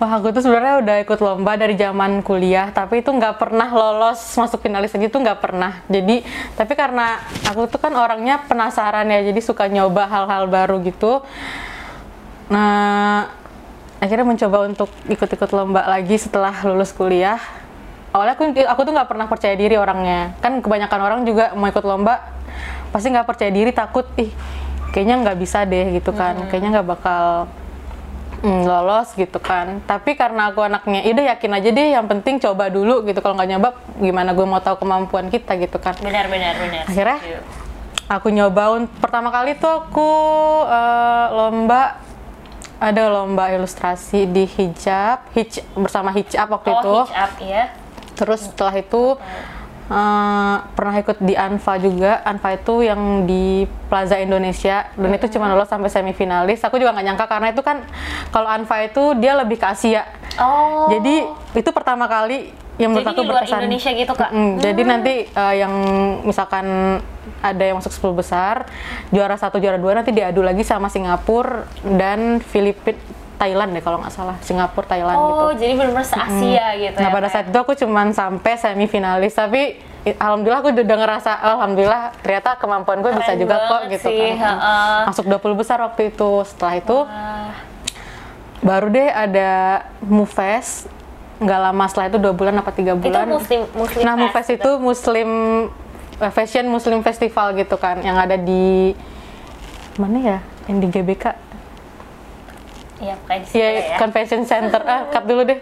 Wah, 0.00 0.16
aku 0.16 0.32
tuh 0.32 0.40
sebenarnya 0.40 0.80
udah 0.80 0.96
ikut 1.04 1.20
lomba 1.20 1.60
dari 1.60 1.76
zaman 1.76 2.24
kuliah, 2.24 2.72
tapi 2.72 3.04
itu 3.04 3.12
nggak 3.12 3.36
pernah 3.36 3.68
lolos 3.68 4.16
masuk 4.32 4.64
finalis 4.64 4.96
aja 4.96 5.12
tuh 5.12 5.20
nggak 5.20 5.44
pernah. 5.44 5.84
Jadi, 5.92 6.24
tapi 6.56 6.72
karena 6.72 7.20
aku 7.44 7.68
tuh 7.68 7.76
kan 7.76 7.92
orangnya 7.92 8.40
penasaran 8.48 9.04
ya, 9.12 9.20
jadi 9.28 9.40
suka 9.44 9.68
nyoba 9.68 10.08
hal-hal 10.08 10.48
baru 10.48 10.80
gitu. 10.88 11.20
Nah, 12.48 13.28
akhirnya 14.00 14.24
mencoba 14.24 14.72
untuk 14.72 14.88
ikut-ikut 15.04 15.50
lomba 15.52 15.84
lagi 15.84 16.16
setelah 16.16 16.56
lulus 16.64 16.96
kuliah. 16.96 17.36
Awalnya 18.16 18.40
aku, 18.40 18.44
aku 18.56 18.80
tuh 18.88 18.92
nggak 18.96 19.08
pernah 19.12 19.28
percaya 19.28 19.52
diri 19.52 19.76
orangnya. 19.76 20.32
Kan 20.40 20.64
kebanyakan 20.64 21.00
orang 21.04 21.20
juga 21.28 21.52
mau 21.52 21.68
ikut 21.68 21.84
lomba 21.84 22.24
pasti 22.88 23.12
nggak 23.12 23.28
percaya 23.28 23.52
diri, 23.52 23.70
takut, 23.70 24.08
ih 24.16 24.32
kayaknya 24.90 25.16
nggak 25.26 25.38
bisa 25.38 25.64
deh 25.66 25.96
gitu 25.96 26.10
kan, 26.14 26.34
kayaknya 26.50 26.80
nggak 26.80 26.88
bakal 26.88 27.46
mm, 28.42 28.62
lolos 28.66 29.14
gitu 29.14 29.38
kan. 29.40 29.80
Tapi 29.86 30.14
karena 30.14 30.50
aku 30.50 30.60
anaknya 30.62 31.00
ide 31.06 31.26
yakin 31.26 31.50
aja 31.56 31.68
deh 31.70 31.88
yang 31.94 32.06
penting 32.06 32.38
coba 32.38 32.68
dulu 32.68 33.06
gitu. 33.06 33.18
Kalau 33.22 33.34
nggak 33.38 33.50
nyoba 33.56 33.68
gimana 33.98 34.30
gue 34.34 34.46
mau 34.46 34.60
tahu 34.62 34.82
kemampuan 34.82 35.30
kita 35.30 35.56
gitu 35.58 35.78
kan. 35.78 35.94
Benar 35.98 36.26
benar 36.26 36.54
benar. 36.58 36.84
Akhirnya? 36.86 37.18
Aku 38.10 38.26
nyoba 38.34 38.90
pertama 38.98 39.30
kali 39.30 39.54
tuh 39.54 39.70
aku 39.86 40.10
eh, 40.66 41.26
lomba 41.30 42.02
ada 42.80 43.02
lomba 43.12 43.52
ilustrasi 43.52 44.24
di 44.26 44.48
hijab 44.48 45.30
hij 45.36 45.62
bersama 45.76 46.10
hijab 46.10 46.48
waktu 46.50 46.74
itu. 46.74 46.90
Oh 46.90 47.06
hitch 47.06 47.14
up 47.14 47.34
ya. 47.38 47.64
terus 48.20 48.44
setelah 48.44 48.76
itu 48.76 49.16
eh, 49.90 50.56
pernah 50.62 50.94
ikut 50.96 51.18
di 51.18 51.34
Anfa 51.34 51.76
juga 51.76 52.22
Anfa 52.22 52.54
itu 52.54 52.80
yang 52.80 53.26
di 53.26 53.66
Plaza 53.90 54.16
Indonesia 54.16 54.86
dan 54.94 55.10
itu 55.10 55.26
cuma 55.28 55.50
lolos 55.50 55.66
sampai 55.66 55.90
semifinalis 55.90 56.62
aku 56.62 56.78
juga 56.78 56.94
nggak 56.94 57.06
nyangka 57.10 57.26
karena 57.26 57.48
itu 57.50 57.60
kan 57.60 57.82
kalau 58.30 58.46
Anfa 58.46 58.86
itu 58.86 59.18
dia 59.18 59.34
lebih 59.34 59.58
ke 59.58 59.66
Asia 59.66 60.06
Oh. 60.38 60.86
jadi 60.86 61.26
itu 61.58 61.70
pertama 61.74 62.06
kali 62.06 62.54
yang 62.78 62.96
menurut 62.96 63.02
Jadi 63.04 63.12
aku 63.12 63.20
di 63.20 63.28
luar 63.28 63.42
berkesan. 63.44 63.60
Indonesia 63.60 63.90
gitu, 63.92 64.12
Kak? 64.16 64.30
Mm, 64.32 64.52
Jadi 64.56 64.82
nanti 64.88 65.14
eh, 65.28 65.54
yang 65.60 65.74
misalkan 66.24 66.66
ada 67.42 67.60
yang 67.60 67.76
masuk 67.76 67.92
10 67.92 68.16
besar, 68.16 68.64
juara 69.10 69.36
satu, 69.36 69.60
juara 69.60 69.76
dua 69.76 69.92
nanti 69.92 70.12
diadu 70.12 70.40
lagi 70.40 70.64
sama 70.64 70.88
Singapura 70.88 71.68
dan 71.84 72.40
Filipina, 72.40 72.96
Thailand 73.40 73.72
deh 73.72 73.80
kalau 73.80 73.96
nggak 73.96 74.12
salah. 74.12 74.36
Singapura, 74.44 74.84
Thailand 74.84 75.16
gitu. 75.16 75.40
Oh, 75.40 75.52
jadi 75.56 75.72
benar-benar 75.72 76.04
se-Asia 76.04 76.66
gitu 76.76 76.96
Nah 77.00 77.08
ya. 77.08 77.14
pada 77.16 77.28
saat 77.28 77.48
itu 77.48 77.56
aku 77.56 77.72
cuman 77.72 78.12
sampai 78.12 78.52
semifinalis, 78.54 79.32
tapi 79.32 79.80
alhamdulillah 80.04 80.60
aku 80.60 80.70
udah 80.70 80.98
ngerasa 80.98 81.30
alhamdulillah 81.40 82.02
ternyata 82.20 82.54
kemampuan 82.54 83.00
gue 83.00 83.12
bisa 83.14 83.32
juga 83.34 83.56
kok 83.64 83.82
gitu 83.88 84.06
sih, 84.06 84.36
kan. 84.36 84.60
heeh. 84.60 85.00
Masuk 85.08 85.24
20 85.24 85.56
besar 85.56 85.80
waktu 85.80 86.12
itu. 86.12 86.30
Setelah 86.44 86.74
itu 86.76 86.98
Ah, 87.02 87.56
baru 88.60 88.86
deh 88.86 89.08
ada 89.08 89.50
Mufes 90.00 90.84
nggak 91.40 91.60
lama 91.64 91.84
setelah 91.88 92.06
itu 92.06 92.18
dua 92.20 92.36
bulan 92.36 92.52
apa 92.54 92.68
tiga 92.68 92.92
itu 92.92 93.00
bulan 93.00 93.24
muslim 93.24 93.64
muslim 93.72 94.02
nah 94.04 94.12
Mufes 94.12 94.44
gitu. 94.44 94.60
itu 94.60 94.70
muslim 94.76 95.28
eh, 96.20 96.28
fashion 96.28 96.68
muslim 96.68 97.00
festival 97.00 97.56
gitu 97.56 97.80
kan 97.80 98.04
yang 98.04 98.20
ada 98.20 98.36
di 98.36 98.92
mana 99.96 100.20
ya 100.20 100.38
yang 100.68 100.78
di 100.78 100.92
GBK 100.92 101.24
Iya, 103.00 103.14
di 103.16 103.46
situ 103.48 103.56
ya 103.56 103.68
ya. 103.72 103.96
convention 103.96 104.42
center. 104.44 104.80
Ah 104.84 105.08
cut 105.08 105.24
dulu 105.24 105.42
deh. 105.48 105.58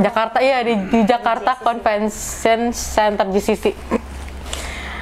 Jakarta. 0.00 0.40
Iya 0.40 0.64
di, 0.64 0.74
di 0.88 1.00
Jakarta 1.04 1.52
Convention 1.60 2.72
Center 2.72 3.28
GCC 3.28 3.76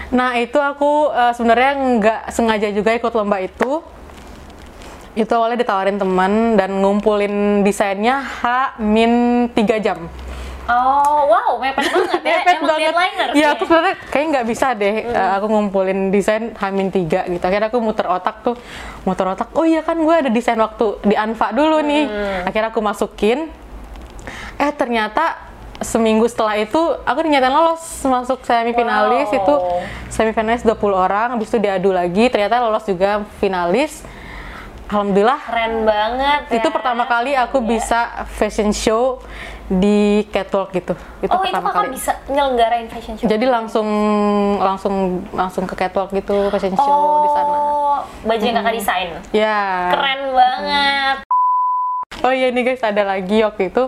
nah 0.08 0.32
itu 0.40 0.56
aku 0.56 1.12
eh, 1.12 1.32
sebenarnya 1.36 1.72
nggak 2.00 2.20
sengaja 2.32 2.68
juga 2.72 2.96
ikut 2.96 3.12
lomba 3.12 3.44
itu. 3.44 3.84
Itu 5.12 5.34
awalnya 5.34 5.66
ditawarin 5.66 5.98
teman 5.98 6.54
dan 6.54 6.78
ngumpulin 6.78 7.66
desainnya 7.66 8.22
H 8.22 8.42
min 8.78 9.46
3 9.50 9.84
jam 9.84 10.08
Oh, 10.68 11.24
wow, 11.24 11.50
mepet 11.56 11.88
banget 11.88 12.20
ya. 12.20 12.36
Mepet 12.38 12.54
Emang 12.54 12.68
banget. 12.68 12.80
deadliner 12.86 13.28
Iya, 13.32 13.46
aku 13.52 13.62
sebenarnya 13.64 13.96
kayaknya 14.06 14.28
nggak 14.30 14.46
bisa 14.46 14.66
deh. 14.72 14.94
eh, 15.02 15.30
aku 15.32 15.46
ngumpulin 15.48 15.98
desain 16.08 16.52
Hamin 16.54 16.88
3 16.88 17.00
gitu. 17.26 17.40
Akhirnya 17.40 17.66
aku 17.66 17.78
muter 17.78 18.04
otak 18.04 18.36
tuh, 18.42 18.54
muter 19.02 19.26
otak. 19.26 19.48
Oh 19.52 19.64
iya 19.64 19.80
kan 19.80 19.96
gue 19.96 20.12
ada 20.12 20.28
desain 20.28 20.56
waktu 20.56 21.00
di 21.02 21.14
Anfa 21.14 21.50
dulu 21.50 21.80
nih. 21.80 22.04
Akhirnya 22.44 22.68
aku 22.68 22.78
masukin. 22.78 23.48
Eh 24.54 24.70
ternyata 24.70 25.40
seminggu 25.78 26.26
setelah 26.26 26.52
itu 26.54 26.76
aku 26.98 27.18
ternyata 27.18 27.48
lolos 27.48 27.80
masuk 28.02 28.42
semifinalis 28.42 29.30
Wow. 29.30 29.38
itu 29.38 29.54
semifinalis 30.10 30.60
20 30.60 30.74
orang 30.92 31.32
habis 31.32 31.46
itu 31.46 31.56
diadu 31.56 31.90
lagi 31.90 32.26
ternyata 32.26 32.58
lolos 32.58 32.82
juga 32.82 33.22
finalis 33.38 34.02
alhamdulillah 34.86 35.38
Keren 35.38 35.86
banget 35.86 36.40
itu 36.50 36.66
ya. 36.66 36.74
pertama 36.74 37.06
kali 37.06 37.30
aku 37.32 37.62
bisa 37.62 38.10
fashion 38.28 38.74
show 38.74 39.22
di 39.68 39.98
catwalk 40.28 40.72
gitu. 40.72 40.96
Itu 41.20 41.28
oh, 41.28 41.40
itu 41.40 41.52
pertama 41.52 41.68
kakak 41.68 41.84
kali. 41.84 41.92
bisa 41.92 42.12
nyelenggarain 42.26 42.88
fashion 42.88 43.14
show? 43.14 43.28
jadi 43.28 43.46
langsung 43.46 43.88
langsung 44.58 44.94
langsung 45.30 45.64
ke 45.64 45.76
catwalk 45.76 46.08
gitu 46.10 46.48
fashion 46.48 46.72
show 46.72 47.00
di 47.22 47.30
sana 47.30 47.52
Oh, 47.52 47.96
baju 48.24 48.40
yang 48.40 48.56
kakak 48.58 48.74
desain. 48.74 49.08
ya. 49.30 49.58
Keren 49.92 50.20
banget. 50.32 51.16
oh 52.18 52.32
iya 52.32 52.48
nih 52.48 52.64
guys 52.64 52.82
ada 52.82 53.02
lagi 53.04 53.40
waktu 53.40 53.68
itu. 53.68 53.84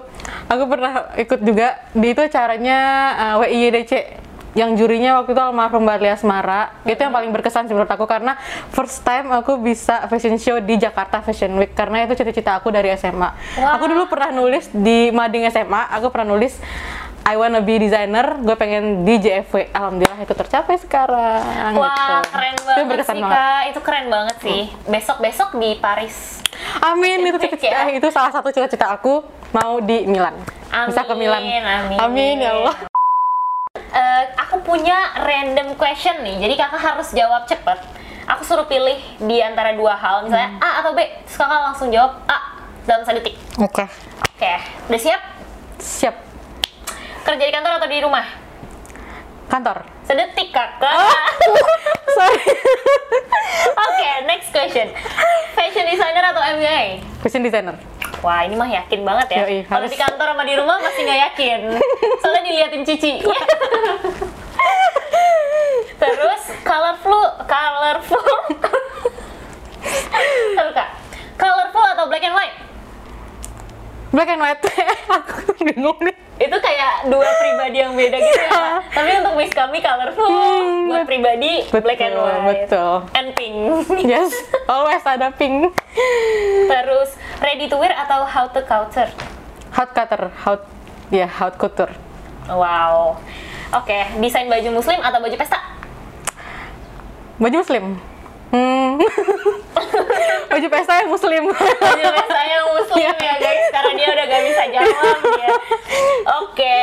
Aku 0.47 0.65
pernah 0.67 1.15
ikut 1.15 1.41
juga. 1.41 1.81
Di 1.93 2.13
itu 2.13 2.21
acaranya 2.21 2.79
uh, 3.17 3.41
WIYDC 3.41 3.93
yang 4.59 4.75
jurinya 4.75 5.23
waktu 5.23 5.31
itu 5.33 5.43
almarhum 5.43 5.87
Mbak 5.87 5.99
Lia 6.03 6.15
Asmara 6.19 6.75
itu 6.83 6.99
yang 6.99 7.15
paling 7.15 7.31
berkesan 7.31 7.71
sih 7.71 7.75
menurut 7.75 7.91
aku 7.91 8.07
karena 8.11 8.35
first 8.75 9.07
time 9.07 9.31
aku 9.31 9.55
bisa 9.63 10.07
fashion 10.11 10.35
show 10.43 10.59
di 10.59 10.75
Jakarta 10.75 11.23
Fashion 11.23 11.55
Week 11.55 11.71
karena 11.71 12.03
itu 12.03 12.19
cita-cita 12.19 12.59
aku 12.59 12.75
dari 12.75 12.91
SMA 12.99 13.31
Wah. 13.31 13.79
aku 13.79 13.87
dulu 13.87 14.11
pernah 14.11 14.35
nulis 14.35 14.67
di 14.75 15.15
mading 15.15 15.47
SMA 15.55 15.95
aku 15.95 16.11
pernah 16.11 16.35
nulis 16.35 16.59
I 17.21 17.37
wanna 17.37 17.61
be 17.61 17.77
designer, 17.77 18.43
gue 18.43 18.57
pengen 18.57 19.05
di 19.05 19.21
JFW. 19.21 19.71
Alhamdulillah 19.77 20.25
itu 20.25 20.35
tercapai 20.35 20.81
sekarang. 20.81 21.77
Wah, 21.77 22.25
gitu. 22.25 22.33
keren 22.33 22.55
Itu 22.57 22.65
banget 22.65 22.89
berkesan 22.91 23.15
sih, 23.15 23.23
banget. 23.23 23.37
Kak. 23.37 23.63
Itu 23.71 23.81
keren 23.85 24.07
banget 24.09 24.37
sih. 24.41 24.63
Besok-besok 24.89 25.49
di 25.61 25.71
Paris. 25.79 26.41
Amin 26.81 27.23
itu 27.23 27.39
cita-cita 27.39 27.87
ya. 27.87 27.93
itu 27.93 28.09
salah 28.11 28.33
satu 28.33 28.49
cita-cita 28.51 28.89
aku 28.91 29.23
mau 29.53 29.79
di 29.79 30.09
Milan. 30.09 30.35
Bisa 30.91 31.07
ke 31.07 31.15
Milan. 31.15 31.45
Amin. 32.01 32.41
ya 32.41 32.57
Allah. 32.57 32.90
Eh, 33.91 34.25
aku 34.39 34.63
punya 34.63 34.95
random 35.19 35.75
question 35.75 36.23
nih, 36.23 36.39
jadi 36.39 36.55
kakak 36.57 36.79
harus 36.81 37.11
jawab 37.11 37.43
cepet. 37.45 37.79
Aku 38.29 38.47
suruh 38.47 38.63
pilih 38.65 38.95
di 39.19 39.43
antara 39.43 39.75
dua 39.75 39.93
hal, 39.93 40.23
misalnya 40.23 40.55
Hmm. 40.55 40.63
A 40.63 40.71
atau 40.79 40.95
B. 40.95 41.03
Terus 41.27 41.35
kakak 41.35 41.61
langsung 41.61 41.91
jawab 41.91 42.23
A 42.25 42.39
dalam 42.87 43.03
satu 43.03 43.19
detik. 43.19 43.35
Oke. 43.59 43.83
Oke, 44.31 44.53
udah 44.87 45.01
siap? 45.01 45.21
Siap. 45.77 46.15
Kerja 47.21 47.43
di 47.43 47.53
kantor 47.53 47.73
atau 47.77 47.89
di 47.89 47.99
rumah? 47.99 48.27
Kantor. 49.47 49.83
Sedetik 50.07 50.55
kakak. 50.55 50.95
Oh. 50.95 51.11
sorry 52.17 52.47
Oke, 53.77 54.11
next 54.25 54.51
question. 54.51 54.87
Fashion 55.53 55.85
designer 55.85 56.25
atau 56.27 56.43
MBA? 56.55 56.83
fashion 57.21 57.43
designer 57.43 57.75
Wah, 58.21 58.45
ini 58.45 58.53
mah 58.53 58.69
yakin 58.69 59.01
banget 59.01 59.27
ya. 59.31 59.39
Yoi, 59.43 59.59
Kalau 59.65 59.87
di 59.87 59.97
kantor 59.97 60.27
sama 60.31 60.45
di 60.45 60.55
rumah 60.55 60.77
masih 60.79 61.03
nggak 61.03 61.21
yakin. 61.27 61.61
Soalnya 62.21 62.43
diliatin 62.43 62.83
Cici. 62.85 63.13
Terus 65.97 66.43
colorful, 66.63 67.21
colorful. 67.43 68.25
Terus 70.51 70.73
kak, 70.73 70.89
colorful 71.35 71.85
atau 71.87 72.05
black 72.07 72.23
and 72.23 72.35
white? 72.35 72.57
black 74.11 74.27
and 74.27 74.43
white 74.43 74.59
aku 75.09 75.55
bingung 75.63 75.95
nih 76.03 76.11
Itu 76.37 76.59
kayak 76.59 77.07
dua 77.07 77.31
pribadi 77.31 77.79
yang 77.79 77.95
beda 77.95 78.19
gitu 78.19 78.43
ya. 78.43 78.51
Kak? 78.51 78.91
Tapi 78.91 79.11
untuk 79.23 79.35
Miss 79.39 79.55
kami 79.55 79.79
colorful, 79.79 80.27
Hmm, 80.27 80.91
buat 80.91 81.07
pribadi 81.07 81.63
black 81.71 82.01
and 82.01 82.11
betul, 82.11 82.27
white. 82.27 82.43
betul. 82.67 82.95
And 83.15 83.29
pink. 83.33 83.57
yes 84.03 84.35
always 84.67 85.05
ada 85.05 85.31
pink 85.31 85.71
Terus 86.67 87.15
ready 87.51 87.67
to 87.67 87.75
wear 87.83 87.91
atau 87.99 88.23
how 88.23 88.47
to 88.47 88.63
culture? 88.63 89.11
hot 89.75 89.91
cutter 89.91 90.31
hot 90.47 90.63
ya 91.11 91.27
hot 91.27 91.59
couture 91.59 91.91
Wow. 92.47 93.19
Oke, 93.71 93.99
desain 94.19 94.51
baju 94.51 94.83
muslim 94.83 94.99
atau 95.03 95.19
baju 95.19 95.35
pesta? 95.35 95.59
baju 97.43 97.57
muslim 97.59 97.85
hmm. 98.55 99.03
baju 100.55 100.67
pesta 100.71 100.95
yang 101.03 101.11
muslim 101.11 101.43
Baju 101.51 102.07
pesta 102.15 102.41
yang 102.47 102.65
muslim 102.71 103.15
ya 103.31 103.35
guys, 103.43 103.67
karena 103.75 103.91
dia 103.99 104.09
udah 104.15 104.25
gak 104.31 104.43
bisa 104.47 104.63
jawab 104.71 105.19
ya. 105.35 105.49
Oke. 106.43 106.79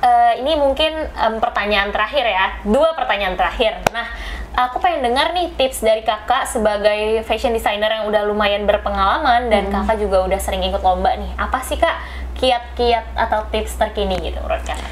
Eh, 0.00 0.32
ini 0.42 0.52
mungkin 0.56 0.92
em, 1.06 1.34
pertanyaan 1.38 1.92
terakhir 1.92 2.24
ya, 2.24 2.46
dua 2.66 2.96
pertanyaan 2.96 3.36
terakhir. 3.36 3.78
Nah, 3.92 4.08
aku 4.54 4.82
pengen 4.82 5.10
dengar 5.10 5.32
nih 5.32 5.54
tips 5.54 5.82
dari 5.82 6.02
kakak 6.02 6.48
sebagai 6.50 7.22
fashion 7.24 7.54
designer 7.54 7.88
yang 7.90 8.04
udah 8.10 8.22
lumayan 8.26 8.66
berpengalaman 8.66 9.48
dan 9.48 9.70
kakak 9.70 10.02
juga 10.02 10.26
udah 10.26 10.40
sering 10.40 10.64
ikut 10.66 10.82
lomba 10.82 11.14
nih. 11.14 11.30
Apa 11.38 11.62
sih 11.62 11.78
kak 11.78 11.96
kiat-kiat 12.40 13.14
atau 13.14 13.46
tips 13.52 13.78
terkini 13.78 14.18
gitu 14.20 14.40
menurut 14.42 14.62
kakak? 14.64 14.90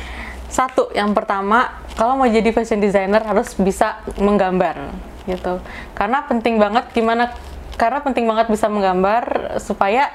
Satu, 0.49 0.89
yang 0.97 1.13
pertama, 1.13 1.77
kalau 1.93 2.17
mau 2.17 2.25
jadi 2.25 2.49
fashion 2.57 2.81
designer 2.81 3.21
harus 3.21 3.53
bisa 3.61 4.01
menggambar 4.17 4.81
gitu. 5.29 5.61
Karena 5.93 6.25
penting 6.25 6.57
banget 6.57 6.89
gimana 6.97 7.37
karena 7.79 8.03
penting 8.03 8.27
banget 8.27 8.51
bisa 8.51 8.67
menggambar 8.67 9.57
supaya 9.63 10.11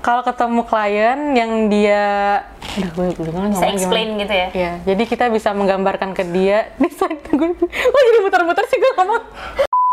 kalau 0.00 0.24
ketemu 0.24 0.60
klien 0.64 1.20
yang 1.36 1.52
dia 1.68 2.04
udah 2.80 2.90
gue 2.96 3.06
bingung 3.20 3.52
Bisa 3.52 3.68
explain 3.68 4.16
gimana. 4.16 4.22
gitu 4.24 4.34
ya? 4.34 4.48
Iya, 4.56 4.72
jadi 4.88 5.02
kita 5.04 5.24
bisa 5.28 5.52
menggambarkan 5.52 6.16
ke 6.16 6.24
dia 6.32 6.72
desain 6.80 7.20
gue. 7.20 7.48
Oh 7.68 8.00
jadi 8.08 8.18
muter-muter 8.24 8.64
sih 8.66 8.80
gue 8.80 8.92
ngomong. 8.96 9.22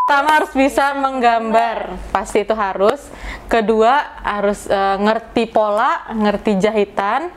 Pertama 0.07 0.41
harus 0.41 0.51
bisa 0.57 0.97
menggambar, 0.97 1.93
pasti 2.09 2.41
itu 2.41 2.55
harus. 2.57 2.97
Kedua 3.45 4.17
harus 4.25 4.65
eh, 4.65 4.97
ngerti 4.97 5.45
pola, 5.51 6.07
ngerti 6.09 6.57
jahitan, 6.57 7.29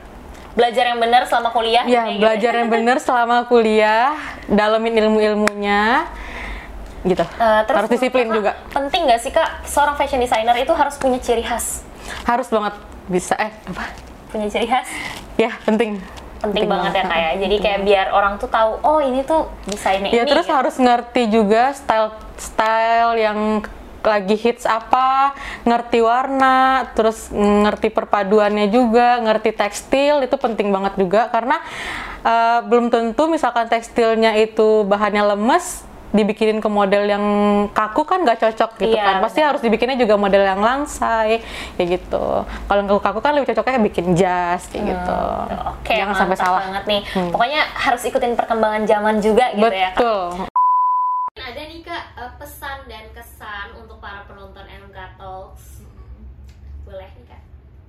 Belajar 0.53 0.93
yang 0.93 1.01
benar 1.01 1.25
selama 1.25 1.49
kuliah. 1.49 1.81
Ya, 1.89 2.05
kayak 2.05 2.13
gitu. 2.13 2.21
belajar 2.21 2.51
yang 2.61 2.69
benar 2.69 2.97
selama 3.01 3.37
kuliah, 3.49 4.13
dalamin 4.45 4.93
ilmu-ilmunya, 5.01 6.05
gitu. 7.03 7.23
Eh, 7.23 7.61
terus 7.67 7.77
harus 7.77 7.91
disiplin 7.91 8.27
juga. 8.31 8.55
Penting 8.71 9.07
nggak 9.07 9.19
sih 9.19 9.31
kak, 9.31 9.67
seorang 9.67 9.95
fashion 9.99 10.23
designer 10.23 10.55
itu 10.55 10.71
harus 10.71 10.95
punya 10.95 11.19
ciri 11.19 11.43
khas? 11.43 11.83
Harus 12.23 12.47
banget 12.47 12.73
bisa. 13.07 13.35
Eh, 13.35 13.51
apa? 13.67 13.83
Punya 14.31 14.47
ciri 14.47 14.67
khas? 14.67 14.87
Ya, 15.35 15.51
penting. 15.67 15.99
Penting, 16.43 16.67
banget 16.67 16.91
ya 16.91 17.03
kak 17.07 17.19
ya. 17.19 17.31
Jadi 17.39 17.55
kayak 17.63 17.79
biar 17.87 18.07
orang 18.11 18.35
tuh 18.35 18.51
tahu, 18.51 18.75
oh 18.83 18.99
ini 18.99 19.23
tuh 19.23 19.47
desainnya 19.63 20.11
Ya, 20.11 20.27
ini. 20.27 20.31
terus 20.31 20.43
gitu. 20.43 20.55
harus 20.55 20.75
ngerti 20.75 21.23
juga 21.31 21.71
style 21.71 22.11
style 22.35 23.15
yang 23.15 23.39
lagi 24.03 24.35
hits 24.35 24.67
apa, 24.67 25.31
ngerti 25.63 26.03
warna, 26.03 26.91
terus 26.91 27.31
ngerti 27.31 27.87
perpaduannya 27.87 28.67
juga, 28.67 29.23
ngerti 29.23 29.55
tekstil 29.55 30.27
itu 30.27 30.35
penting 30.35 30.75
banget 30.75 30.99
juga 30.99 31.31
karena 31.31 31.63
eh, 32.19 32.59
belum 32.67 32.91
tentu 32.91 33.31
misalkan 33.31 33.71
tekstilnya 33.71 34.35
itu 34.35 34.83
bahannya 34.83 35.23
lemes 35.23 35.87
dibikinin 36.13 36.61
ke 36.61 36.69
model 36.69 37.09
yang 37.09 37.25
kaku 37.73 38.05
kan 38.05 38.21
nggak 38.21 38.37
cocok 38.37 38.77
gitu 38.77 38.93
Iya, 38.93 39.01
kan 39.01 39.15
pasti 39.19 39.41
harus 39.41 39.59
dibikinnya 39.59 39.97
juga 39.97 40.13
model 40.13 40.45
yang 40.45 40.61
langsai 40.61 41.41
kayak 41.73 41.87
gitu 41.97 42.45
kalau 42.69 42.79
yang 42.79 42.87
kaku-kaku 42.87 43.19
kan 43.19 43.33
lebih 43.33 43.49
cocoknya 43.49 43.81
bikin 43.81 44.05
jas 44.13 44.69
kayak 44.69 44.93
gitu 44.93 45.19
Oke, 45.73 45.93
jangan 45.97 46.13
sampai 46.15 46.37
salah 46.37 46.61
banget 46.63 46.83
nih. 46.85 47.01
Pokoknya 47.33 47.61
harus 47.73 48.01
ikutin 48.05 48.37
perkembangan 48.37 48.85
zaman 48.85 49.15
juga 49.19 49.49
gitu 49.51 49.65
ya 49.67 49.89
kak. 49.89 49.97
betul 49.97 50.25
Ada 51.33 51.61
nih 51.65 51.81
kak 51.81 52.03
eh, 52.13 52.31
pesan 52.37 52.77
dan 52.85 53.05
kesan 53.11 53.67
untuk 53.75 53.97
para 53.97 54.21
penonton 54.23 54.61
MK 54.63 54.97
Talks. 55.17 55.81
Boleh 56.85 57.09
nih 57.09 57.25
kak. 57.25 57.41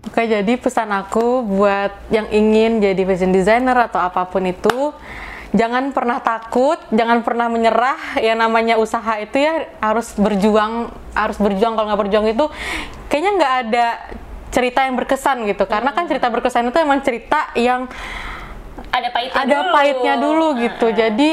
Oke, 0.04 0.22
jadi 0.24 0.52
pesan 0.56 0.88
aku 0.90 1.44
buat 1.44 1.92
yang 2.08 2.24
ingin 2.30 2.80
jadi 2.80 3.02
fashion 3.04 3.30
designer 3.30 3.76
atau 3.78 4.00
apa 4.00 4.24
pun 4.24 4.44
itu, 4.44 4.96
jangan 5.54 5.94
pernah 5.94 6.18
takut, 6.18 6.76
jangan 6.90 7.22
pernah 7.22 7.46
menyerah. 7.46 8.18
Ya 8.18 8.34
namanya 8.34 8.76
usaha 8.76 9.16
itu 9.22 9.38
ya 9.38 9.70
harus 9.78 10.12
berjuang, 10.18 10.90
harus 11.14 11.38
berjuang. 11.38 11.78
Kalau 11.78 11.86
nggak 11.88 12.02
berjuang 12.04 12.26
itu, 12.28 12.44
kayaknya 13.08 13.32
nggak 13.38 13.54
ada 13.64 13.86
cerita 14.50 14.84
yang 14.84 14.98
berkesan 14.98 15.46
gitu. 15.46 15.64
Karena 15.64 15.94
kan 15.94 16.04
cerita 16.10 16.26
berkesan 16.28 16.68
itu 16.68 16.78
emang 16.82 17.00
cerita 17.00 17.54
yang 17.56 17.86
Ada 18.94 19.10
pahitnya 19.10 19.38
ada 19.42 19.56
dulu. 19.58 19.74
pahitnya 19.74 20.14
dulu 20.18 20.46
gitu. 20.58 20.86
Jadi 20.94 21.30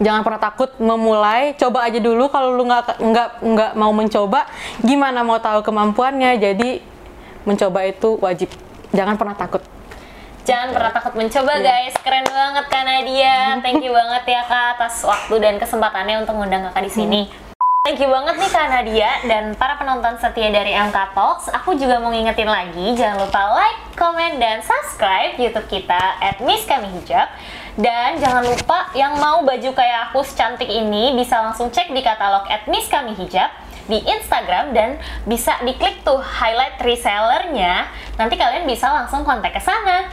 jangan 0.00 0.24
pernah 0.24 0.40
takut 0.40 0.70
memulai, 0.80 1.52
coba 1.56 1.84
aja 1.84 2.00
dulu. 2.00 2.28
Kalau 2.32 2.56
lu 2.56 2.64
nggak 2.64 3.00
nggak 3.00 3.28
nggak 3.44 3.72
mau 3.76 3.92
mencoba, 3.92 4.48
gimana 4.80 5.20
mau 5.24 5.36
tahu 5.40 5.60
kemampuannya? 5.60 6.40
Jadi 6.40 6.80
mencoba 7.44 7.84
itu 7.84 8.16
wajib. 8.20 8.48
Jangan 8.92 9.20
pernah 9.20 9.36
takut. 9.36 9.60
Jangan 10.48 10.72
pernah 10.72 10.92
takut 10.96 11.12
mencoba 11.12 11.60
Iya. 11.60 11.68
guys. 11.68 11.94
Keren 12.00 12.24
banget 12.24 12.64
Kak 12.72 12.84
Nadia. 12.88 13.36
Thank 13.64 13.84
you 13.84 13.92
banget 13.92 14.24
ya 14.24 14.42
Kak 14.48 14.80
atas 14.80 15.04
waktu 15.04 15.34
dan 15.44 15.60
kesempatannya 15.60 16.24
untuk 16.24 16.40
ngundang 16.40 16.72
Kakak 16.72 16.88
di 16.88 16.92
sini. 16.92 17.20
Thank 17.84 18.00
you 18.00 18.08
banget 18.08 18.40
nih 18.40 18.50
Kak 18.52 18.68
Nadia 18.72 19.10
dan 19.28 19.44
para 19.60 19.76
penonton 19.76 20.16
setia 20.16 20.48
dari 20.48 20.72
MK 20.72 21.12
Talks. 21.12 21.52
Aku 21.52 21.76
juga 21.76 22.00
mau 22.00 22.08
ngingetin 22.08 22.48
lagi, 22.48 22.96
jangan 22.96 23.28
lupa 23.28 23.40
like, 23.60 23.80
comment, 23.92 24.40
dan 24.40 24.64
subscribe 24.64 25.36
YouTube 25.36 25.68
kita 25.68 26.00
at 26.20 26.40
Miss 26.40 26.64
Kami 26.64 26.88
Hijab. 26.96 27.28
Dan 27.76 28.16
jangan 28.20 28.44
lupa 28.44 28.88
yang 28.92 29.20
mau 29.20 29.44
baju 29.44 29.70
kayak 29.72 30.10
aku 30.10 30.24
secantik 30.24 30.68
ini 30.68 31.12
bisa 31.12 31.44
langsung 31.44 31.68
cek 31.68 31.92
di 31.92 32.00
katalog 32.00 32.48
at 32.48 32.64
Miss 32.68 32.88
Kami 32.88 33.12
Hijab 33.16 33.52
di 33.88 34.04
Instagram 34.04 34.76
dan 34.76 35.00
bisa 35.24 35.56
diklik 35.64 36.04
tuh 36.04 36.20
highlight 36.20 36.76
resellernya. 36.84 37.88
Nanti 38.20 38.36
kalian 38.36 38.68
bisa 38.68 38.84
langsung 38.92 39.24
kontak 39.24 39.56
ke 39.56 39.62
sana. 39.64 40.12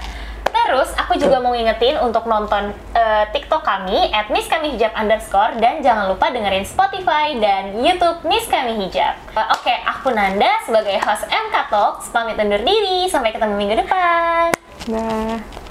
Terus 0.56 0.90
aku 0.96 1.20
juga 1.20 1.44
mau 1.44 1.52
ngingetin 1.52 2.00
untuk 2.00 2.24
nonton 2.24 2.72
eh, 2.96 3.26
TikTok 3.36 3.62
kami 3.68 4.10
at 4.16 4.32
Miss 4.32 4.48
Kami 4.48 4.76
Hijab 4.76 4.96
underscore 4.96 5.60
dan 5.60 5.84
jangan 5.84 6.08
lupa 6.08 6.32
dengerin 6.32 6.64
Spotify 6.64 7.36
dan 7.36 7.76
YouTube 7.76 8.24
Miss 8.24 8.48
Kami 8.48 8.80
Hijab. 8.80 9.20
Eh, 9.36 9.48
Oke, 9.52 9.76
aku 9.84 10.16
Nanda 10.16 10.64
sebagai 10.64 10.96
host 11.04 11.28
MK 11.28 11.56
Talks 11.68 12.08
pamit 12.16 12.40
undur 12.40 12.64
diri. 12.64 13.12
Sampai 13.12 13.36
ketemu 13.36 13.54
minggu 13.60 13.76
depan. 13.84 14.56
Dah. 14.88 15.65